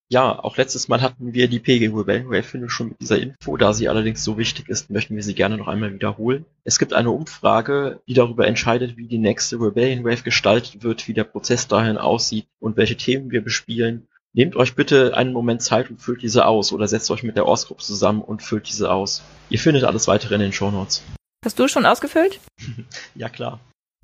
Ja, 0.09 0.39
auch 0.39 0.57
letztes 0.57 0.87
Mal 0.87 1.03
hatten 1.03 1.35
wir 1.35 1.49
die 1.49 1.59
PG 1.59 1.89
Rebellion 1.89 2.31
Way 2.31 2.45
Findung 2.45 2.69
schon 2.69 2.91
mit 2.91 3.01
dieser 3.01 3.19
Info. 3.19 3.57
Da 3.57 3.73
sie 3.73 3.89
allerdings 3.89 4.23
so 4.23 4.39
wichtig 4.39 4.69
ist, 4.69 4.89
möchten 4.89 5.17
wir 5.17 5.25
sie 5.25 5.35
gerne 5.35 5.57
noch 5.57 5.67
einmal 5.67 5.93
wiederholen. 5.93 6.45
Es 6.63 6.79
gibt 6.79 6.93
eine 6.93 7.11
Umfrage, 7.11 8.01
die 8.07 8.15
darüber 8.15 8.47
entscheidet, 8.47 8.97
wie 8.97 9.09
die 9.09 9.19
nächste 9.19 9.57
Rebellion 9.57 10.05
Wave 10.05 10.23
gestaltet 10.23 10.85
wird, 10.85 11.09
wie 11.09 11.13
der 11.13 11.25
Prozess 11.25 11.67
dahin 11.67 11.99
aussieht 11.99 12.47
und 12.61 12.77
welche 12.77 12.97
Themen 12.97 13.33
wir 13.33 13.43
bespielen. 13.43 14.07
Nehmt 14.33 14.55
euch 14.55 14.77
bitte 14.77 15.17
einen 15.17 15.33
Moment 15.33 15.61
Zeit 15.61 15.91
und 15.91 16.01
füllt 16.01 16.23
diese 16.23 16.47
aus 16.47 16.73
oder 16.73 16.87
setzt 16.87 17.11
euch 17.11 17.25
mit 17.25 17.35
der 17.35 17.47
Ortsgruppe 17.47 17.83
zusammen 17.83 18.23
und 18.23 18.45
füllt 18.45 18.69
diese 18.69 18.93
aus. 18.93 19.25
Ihr 19.51 19.59
findet 19.59 19.83
alles 19.83 20.07
weitere 20.07 20.37
in 20.37 20.41
den 20.41 20.53
Shownotes. 20.53 21.03
Hast 21.45 21.59
du 21.59 21.67
schon 21.67 21.87
ausgefüllt? 21.87 22.39
ja, 23.15 23.29
klar. 23.29 23.59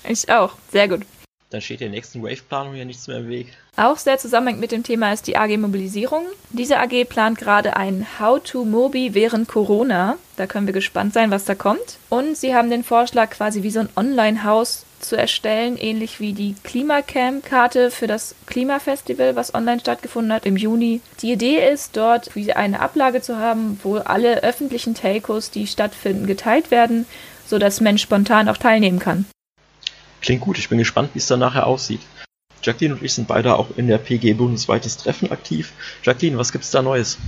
Ich 0.06 0.30
auch. 0.30 0.54
Sehr 0.72 0.88
gut. 0.88 1.02
Dann 1.50 1.62
steht 1.62 1.80
der 1.80 1.88
nächsten 1.88 2.22
Wave-Planung 2.22 2.74
ja 2.74 2.84
nichts 2.84 3.06
mehr 3.06 3.18
im 3.18 3.28
Weg. 3.28 3.56
Auch 3.76 3.96
sehr 3.96 4.18
zusammenhängend 4.18 4.60
mit 4.60 4.72
dem 4.72 4.82
Thema 4.82 5.12
ist 5.12 5.26
die 5.26 5.38
AG 5.38 5.56
Mobilisierung. 5.56 6.24
Diese 6.50 6.78
AG 6.78 7.04
plant 7.08 7.38
gerade 7.38 7.76
ein 7.76 8.06
How-to-Mobi 8.18 9.14
während 9.14 9.48
Corona. 9.48 10.18
Da 10.36 10.46
können 10.46 10.66
wir 10.66 10.74
gespannt 10.74 11.14
sein, 11.14 11.30
was 11.30 11.46
da 11.46 11.54
kommt. 11.54 11.98
Und 12.10 12.36
sie 12.36 12.54
haben 12.54 12.68
den 12.68 12.84
Vorschlag, 12.84 13.30
quasi 13.30 13.62
wie 13.62 13.70
so 13.70 13.80
ein 13.80 13.88
Online-Haus 13.96 14.84
zu 15.00 15.16
erstellen, 15.16 15.76
ähnlich 15.78 16.20
wie 16.20 16.32
die 16.32 16.54
Klimacamp-Karte 16.64 17.90
für 17.90 18.06
das 18.06 18.34
Klimafestival, 18.46 19.36
was 19.36 19.54
online 19.54 19.80
stattgefunden 19.80 20.32
hat 20.32 20.44
im 20.44 20.56
Juni. 20.56 21.00
Die 21.20 21.32
Idee 21.32 21.70
ist, 21.70 21.96
dort 21.96 22.34
wie 22.34 22.52
eine 22.52 22.80
Ablage 22.80 23.22
zu 23.22 23.38
haben, 23.38 23.78
wo 23.82 23.96
alle 23.96 24.42
öffentlichen 24.42 24.94
Telcos, 24.94 25.50
die 25.50 25.66
stattfinden, 25.66 26.26
geteilt 26.26 26.70
werden, 26.70 27.06
sodass 27.48 27.80
Mensch 27.80 28.02
spontan 28.02 28.48
auch 28.48 28.56
teilnehmen 28.56 28.98
kann. 28.98 29.26
Klingt 30.20 30.42
gut, 30.42 30.58
ich 30.58 30.68
bin 30.68 30.78
gespannt, 30.78 31.10
wie 31.14 31.18
es 31.18 31.26
dann 31.26 31.40
nachher 31.40 31.66
aussieht. 31.66 32.00
Jacqueline 32.62 32.94
und 32.94 33.02
ich 33.02 33.14
sind 33.14 33.28
beide 33.28 33.56
auch 33.56 33.68
in 33.76 33.86
der 33.86 33.98
PG 33.98 34.34
bundesweites 34.34 34.96
Treffen 34.96 35.30
aktiv. 35.30 35.72
Jacqueline, 36.02 36.38
was 36.38 36.52
gibt's 36.52 36.70
da 36.70 36.82
Neues? 36.82 37.18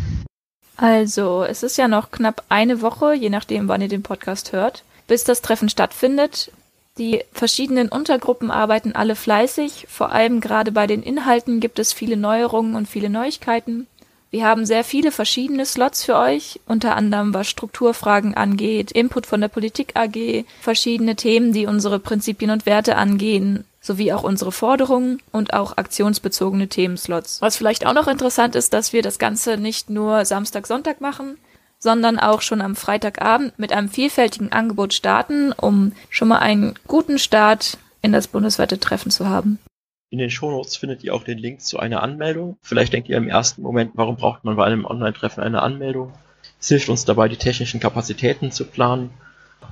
Also, 0.76 1.44
es 1.44 1.62
ist 1.62 1.76
ja 1.76 1.88
noch 1.88 2.11
knapp 2.11 2.44
eine 2.48 2.80
Woche, 2.80 3.14
je 3.14 3.30
nachdem, 3.30 3.68
wann 3.68 3.83
ihr 3.83 3.88
den 3.88 4.02
Podcast 4.02 4.52
hört, 4.52 4.83
bis 5.06 5.24
das 5.24 5.42
Treffen 5.42 5.68
stattfindet. 5.68 6.50
Die 6.98 7.22
verschiedenen 7.33 7.88
Untergruppen 7.88 8.50
arbeiten 8.50 8.92
alle 8.92 9.14
fleißig. 9.14 9.87
Vor 9.88 10.12
allem 10.12 10.40
gerade 10.40 10.72
bei 10.72 10.87
den 10.87 11.02
Inhalten 11.02 11.61
gibt 11.61 11.78
es 11.78 11.92
viele 11.92 12.16
Neuerungen 12.16 12.74
und 12.74 12.88
viele 12.88 13.09
Neuigkeiten. 13.09 13.87
Wir 14.31 14.47
haben 14.47 14.64
sehr 14.64 14.85
viele 14.85 15.11
verschiedene 15.11 15.66
Slots 15.66 16.05
für 16.05 16.16
euch, 16.16 16.61
unter 16.66 16.95
anderem 16.95 17.35
was 17.35 17.49
Strukturfragen 17.49 18.35
angeht, 18.35 18.93
Input 18.93 19.27
von 19.27 19.40
der 19.40 19.49
Politik 19.49 19.97
AG, 19.97 20.45
verschiedene 20.61 21.16
Themen, 21.16 21.53
die 21.53 21.66
unsere 21.66 21.99
Prinzipien 21.99 22.53
und 22.53 22.64
Werte 22.64 22.97
angehen, 22.97 23.64
sowie 23.81 24.12
auch 24.12 24.23
unsere 24.23 24.53
Forderungen 24.53 25.21
und 25.33 25.53
auch 25.53 25.77
aktionsbezogene 25.79 26.69
Themenslots. 26.69 27.43
Was 27.43 27.57
vielleicht 27.57 27.85
auch 27.87 27.93
noch 27.93 28.07
interessant 28.07 28.55
ist, 28.55 28.73
dass 28.73 28.93
wir 28.93 29.03
das 29.03 29.19
Ganze 29.19 29.57
nicht 29.57 29.90
nur 29.90 30.25
Samstag, 30.25 30.69
Sonntag 30.69 31.01
machen, 31.01 31.37
sondern 31.81 32.21
auch 32.21 32.40
schon 32.40 32.61
am 32.61 32.77
Freitagabend 32.77 33.59
mit 33.59 33.73
einem 33.73 33.88
vielfältigen 33.88 34.53
Angebot 34.53 34.95
starten, 34.95 35.51
um 35.51 35.93
schon 36.09 36.29
mal 36.29 36.38
einen 36.38 36.75
guten 36.87 37.19
Start 37.19 37.79
in 38.01 38.12
das 38.12 38.29
bundesweite 38.29 38.79
Treffen 38.79 39.11
zu 39.11 39.29
haben. 39.29 39.59
In 40.12 40.18
den 40.18 40.31
Shownotes 40.31 40.77
findet 40.77 41.05
ihr 41.05 41.14
auch 41.14 41.23
den 41.23 41.38
Link 41.38 41.61
zu 41.61 41.79
einer 41.79 42.03
Anmeldung. 42.03 42.59
Vielleicht 42.62 42.92
denkt 42.92 43.09
ihr 43.09 43.16
im 43.16 43.29
ersten 43.29 43.62
Moment, 43.62 43.92
warum 43.94 44.16
braucht 44.16 44.42
man 44.42 44.57
bei 44.57 44.64
einem 44.64 44.85
Online-Treffen 44.85 45.40
eine 45.40 45.62
Anmeldung? 45.62 46.12
Es 46.61 46.66
hilft 46.66 46.88
uns 46.88 47.05
dabei, 47.05 47.29
die 47.29 47.37
technischen 47.37 47.79
Kapazitäten 47.79 48.51
zu 48.51 48.64
planen. 48.64 49.11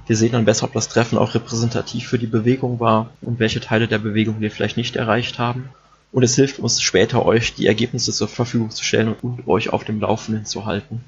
Wir 0.07 0.17
sehen 0.17 0.31
dann 0.31 0.45
besser, 0.45 0.67
ob 0.67 0.73
das 0.75 0.89
Treffen 0.89 1.19
auch 1.19 1.35
repräsentativ 1.35 2.07
für 2.07 2.21
die 2.21 2.29
Bewegung 2.29 2.79
war 2.79 3.11
und 3.21 3.41
welche 3.41 3.59
Teile 3.59 3.89
der 3.89 3.99
Bewegung 3.99 4.41
wir 4.41 4.53
vielleicht 4.53 4.77
nicht 4.77 4.95
erreicht 4.95 5.41
haben. 5.41 5.71
Und 6.13 6.23
es 6.23 6.37
hilft 6.37 6.61
uns 6.61 6.81
später, 6.81 7.27
euch 7.27 7.55
die 7.55 7.67
Ergebnisse 7.67 8.13
zur 8.13 8.29
Verfügung 8.29 8.71
zu 8.71 8.85
stellen 8.85 9.17
und 9.21 9.49
euch 9.49 9.71
auf 9.71 9.83
dem 9.83 10.01
Laufenden 10.01 10.47
zu 10.47 10.67
halten. 10.67 11.05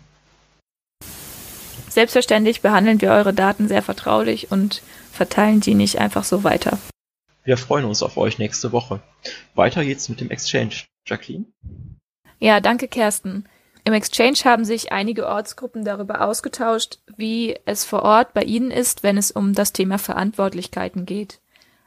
Selbstverständlich 1.88 2.62
behandeln 2.62 3.00
wir 3.00 3.12
eure 3.12 3.32
Daten 3.32 3.68
sehr 3.68 3.82
vertraulich 3.82 4.50
und 4.50 4.82
verteilen 5.12 5.60
die 5.60 5.74
nicht 5.74 5.98
einfach 5.98 6.24
so 6.24 6.42
weiter. 6.42 6.78
Wir 7.44 7.56
freuen 7.56 7.84
uns 7.84 8.02
auf 8.02 8.16
euch 8.16 8.38
nächste 8.38 8.72
Woche. 8.72 9.00
Weiter 9.54 9.84
geht's 9.84 10.08
mit 10.08 10.20
dem 10.20 10.30
Exchange. 10.30 10.84
Jacqueline? 11.06 11.46
Ja, 12.38 12.60
danke, 12.60 12.88
Kersten. 12.88 13.44
Im 13.84 13.94
Exchange 13.94 14.38
haben 14.44 14.64
sich 14.64 14.92
einige 14.92 15.26
Ortsgruppen 15.26 15.84
darüber 15.84 16.20
ausgetauscht, 16.20 16.98
wie 17.16 17.58
es 17.64 17.84
vor 17.84 18.02
Ort 18.02 18.34
bei 18.34 18.42
ihnen 18.42 18.70
ist, 18.70 19.02
wenn 19.02 19.16
es 19.16 19.30
um 19.30 19.54
das 19.54 19.72
Thema 19.72 19.98
Verantwortlichkeiten 19.98 21.06
geht. 21.06 21.40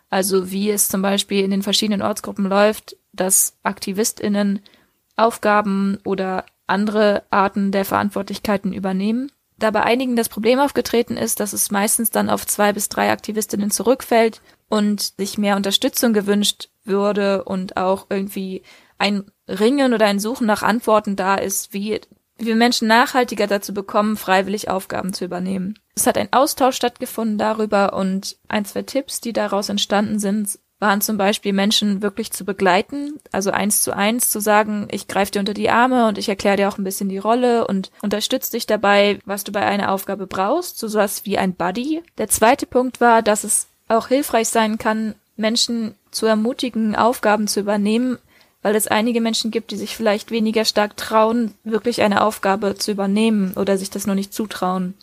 Also 0.10 0.52
wie 0.52 0.70
es 0.70 0.88
zum 0.88 1.02
Beispiel 1.02 1.44
in 1.44 1.52
den 1.52 1.64
verschiedenen 1.64 2.02
Ortsgruppen 2.02 2.46
läuft, 2.46 2.98
dass 3.14 3.58
AktivistInnen 3.64 4.62
Aufgaben 5.16 6.00
oder 6.04 6.46
andere 6.66 7.24
Arten 7.30 7.72
der 7.72 7.86
Verantwortlichkeiten 7.86 8.74
übernehmen 8.74 9.32
da 9.64 9.72
bei 9.72 9.84
einigen 9.84 10.16
das 10.16 10.30
Problem 10.30 10.60
aufgetreten 10.60 11.18
ist, 11.18 11.40
dass 11.40 11.54
es 11.54 11.72
meistens 11.72 12.10
dann 12.10 12.30
auf 12.30 12.46
zwei 12.46 12.74
bis 12.74 12.90
drei 12.90 13.12
Aktivistinnen 13.12 13.72
zurückfällt 13.72 14.42
und 14.70 15.14
sich 15.18 15.38
mehr 15.38 15.56
Unterstützung 15.56 16.14
gewünscht 16.14 16.70
würde 16.84 17.44
und 17.44 17.78
auch 17.78 18.08
irgendwie 18.10 18.64
ein 18.98 19.24
Ringen 19.48 19.94
oder 19.94 20.06
ein 20.06 20.20
Suchen 20.20 20.48
nach 20.48 20.64
Antworten 20.64 21.16
da 21.16 21.36
ist, 21.36 21.74
wie, 21.74 22.00
wie 22.38 22.46
wir 22.46 22.56
Menschen 22.56 22.88
nachhaltiger 22.88 23.48
dazu 23.48 23.74
bekommen, 23.74 24.18
freiwillig 24.18 24.70
Aufgaben 24.70 25.14
zu 25.14 25.26
übernehmen. 25.26 25.80
Es 25.96 26.08
hat 26.08 26.18
ein 26.18 26.34
Austausch 26.34 26.76
stattgefunden 26.76 27.38
darüber 27.38 27.94
und 27.94 28.38
ein, 28.48 28.66
zwei 28.66 28.82
Tipps, 28.82 29.22
die 29.22 29.34
daraus 29.34 29.70
entstanden 29.70 30.20
sind, 30.20 30.60
waren 30.84 31.00
zum 31.00 31.18
Beispiel 31.18 31.54
Menschen 31.54 32.02
wirklich 32.02 32.34
zu 32.34 32.44
begleiten, 32.44 33.14
also 33.32 33.52
eins 33.52 33.82
zu 33.82 33.96
eins 33.96 34.30
zu 34.30 34.42
sagen, 34.42 34.90
ich 34.92 35.08
greife 35.08 35.32
dir 35.32 35.40
unter 35.40 35.54
die 35.54 35.70
Arme 35.70 36.08
und 36.10 36.18
ich 36.18 36.28
erkläre 36.28 36.58
dir 36.58 36.68
auch 36.68 36.78
ein 36.78 36.84
bisschen 36.84 37.08
die 37.08 37.18
Rolle 37.18 37.66
und 37.66 37.90
unterstütze 38.02 38.52
dich 38.52 38.68
dabei, 38.68 39.18
was 39.26 39.46
du 39.46 39.54
bei 39.54 39.66
einer 39.66 39.94
Aufgabe 39.94 40.28
brauchst, 40.28 40.78
so 40.78 40.90
sowas 40.90 41.24
wie 41.24 41.38
ein 41.38 41.54
Buddy. 41.54 42.04
Der 42.18 42.28
zweite 42.28 42.66
Punkt 42.66 43.00
war, 43.00 43.22
dass 43.22 43.46
es 43.46 43.68
auch 43.88 44.10
hilfreich 44.10 44.50
sein 44.50 44.78
kann, 44.78 45.16
Menschen 45.38 45.96
zu 46.12 46.26
ermutigen, 46.26 46.98
Aufgaben 46.98 47.48
zu 47.48 47.62
übernehmen, 47.62 48.18
weil 48.62 48.76
es 48.76 48.88
einige 48.88 49.22
Menschen 49.22 49.52
gibt, 49.52 49.72
die 49.72 49.78
sich 49.78 49.96
vielleicht 49.96 50.32
weniger 50.32 50.66
stark 50.66 50.98
trauen, 50.98 51.54
wirklich 51.64 52.02
eine 52.02 52.22
Aufgabe 52.24 52.76
zu 52.76 52.92
übernehmen 52.92 53.54
oder 53.56 53.78
sich 53.78 53.90
das 53.90 54.06
nur 54.06 54.16
nicht 54.16 54.34
zutrauen. 54.34 54.96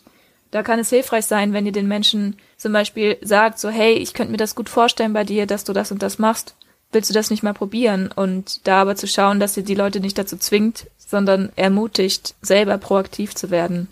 Da 0.51 0.63
kann 0.63 0.79
es 0.79 0.89
hilfreich 0.89 1.25
sein, 1.25 1.53
wenn 1.53 1.65
ihr 1.65 1.71
den 1.71 1.87
Menschen 1.87 2.35
zum 2.57 2.73
Beispiel 2.73 3.17
sagt, 3.21 3.57
so, 3.57 3.69
hey, 3.69 3.93
ich 3.93 4.13
könnte 4.13 4.31
mir 4.31 4.37
das 4.37 4.53
gut 4.53 4.69
vorstellen 4.69 5.13
bei 5.13 5.23
dir, 5.23 5.45
dass 5.47 5.63
du 5.63 5.71
das 5.73 5.91
und 5.91 6.03
das 6.03 6.19
machst. 6.19 6.55
Willst 6.91 7.09
du 7.09 7.13
das 7.13 7.31
nicht 7.31 7.41
mal 7.41 7.53
probieren? 7.53 8.11
Und 8.13 8.67
da 8.67 8.81
aber 8.81 8.97
zu 8.97 9.07
schauen, 9.07 9.39
dass 9.39 9.55
ihr 9.55 9.63
die 9.63 9.75
Leute 9.75 10.01
nicht 10.01 10.17
dazu 10.17 10.35
zwingt, 10.37 10.87
sondern 10.97 11.51
ermutigt, 11.55 12.35
selber 12.41 12.77
proaktiv 12.77 13.33
zu 13.33 13.49
werden. 13.49 13.87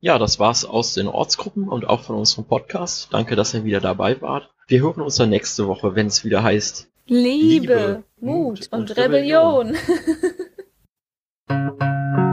Ja, 0.00 0.18
das 0.18 0.38
war's 0.38 0.64
aus 0.64 0.94
den 0.94 1.08
Ortsgruppen 1.08 1.68
und 1.68 1.86
auch 1.86 2.04
von 2.04 2.16
unserem 2.16 2.46
Podcast. 2.46 3.08
Danke, 3.12 3.36
dass 3.36 3.52
ihr 3.52 3.64
wieder 3.64 3.80
dabei 3.80 4.20
wart. 4.22 4.50
Wir 4.68 4.80
hören 4.80 5.02
uns 5.02 5.16
dann 5.16 5.30
nächste 5.30 5.68
Woche, 5.68 5.94
wenn 5.94 6.06
es 6.06 6.24
wieder 6.24 6.42
heißt 6.42 6.88
Liebe, 7.06 7.22
Liebe 7.66 8.02
Mut, 8.20 8.68
und, 8.70 8.90
und 8.90 8.96
Rebellion. 8.96 9.76
Rebellion. 11.48 12.22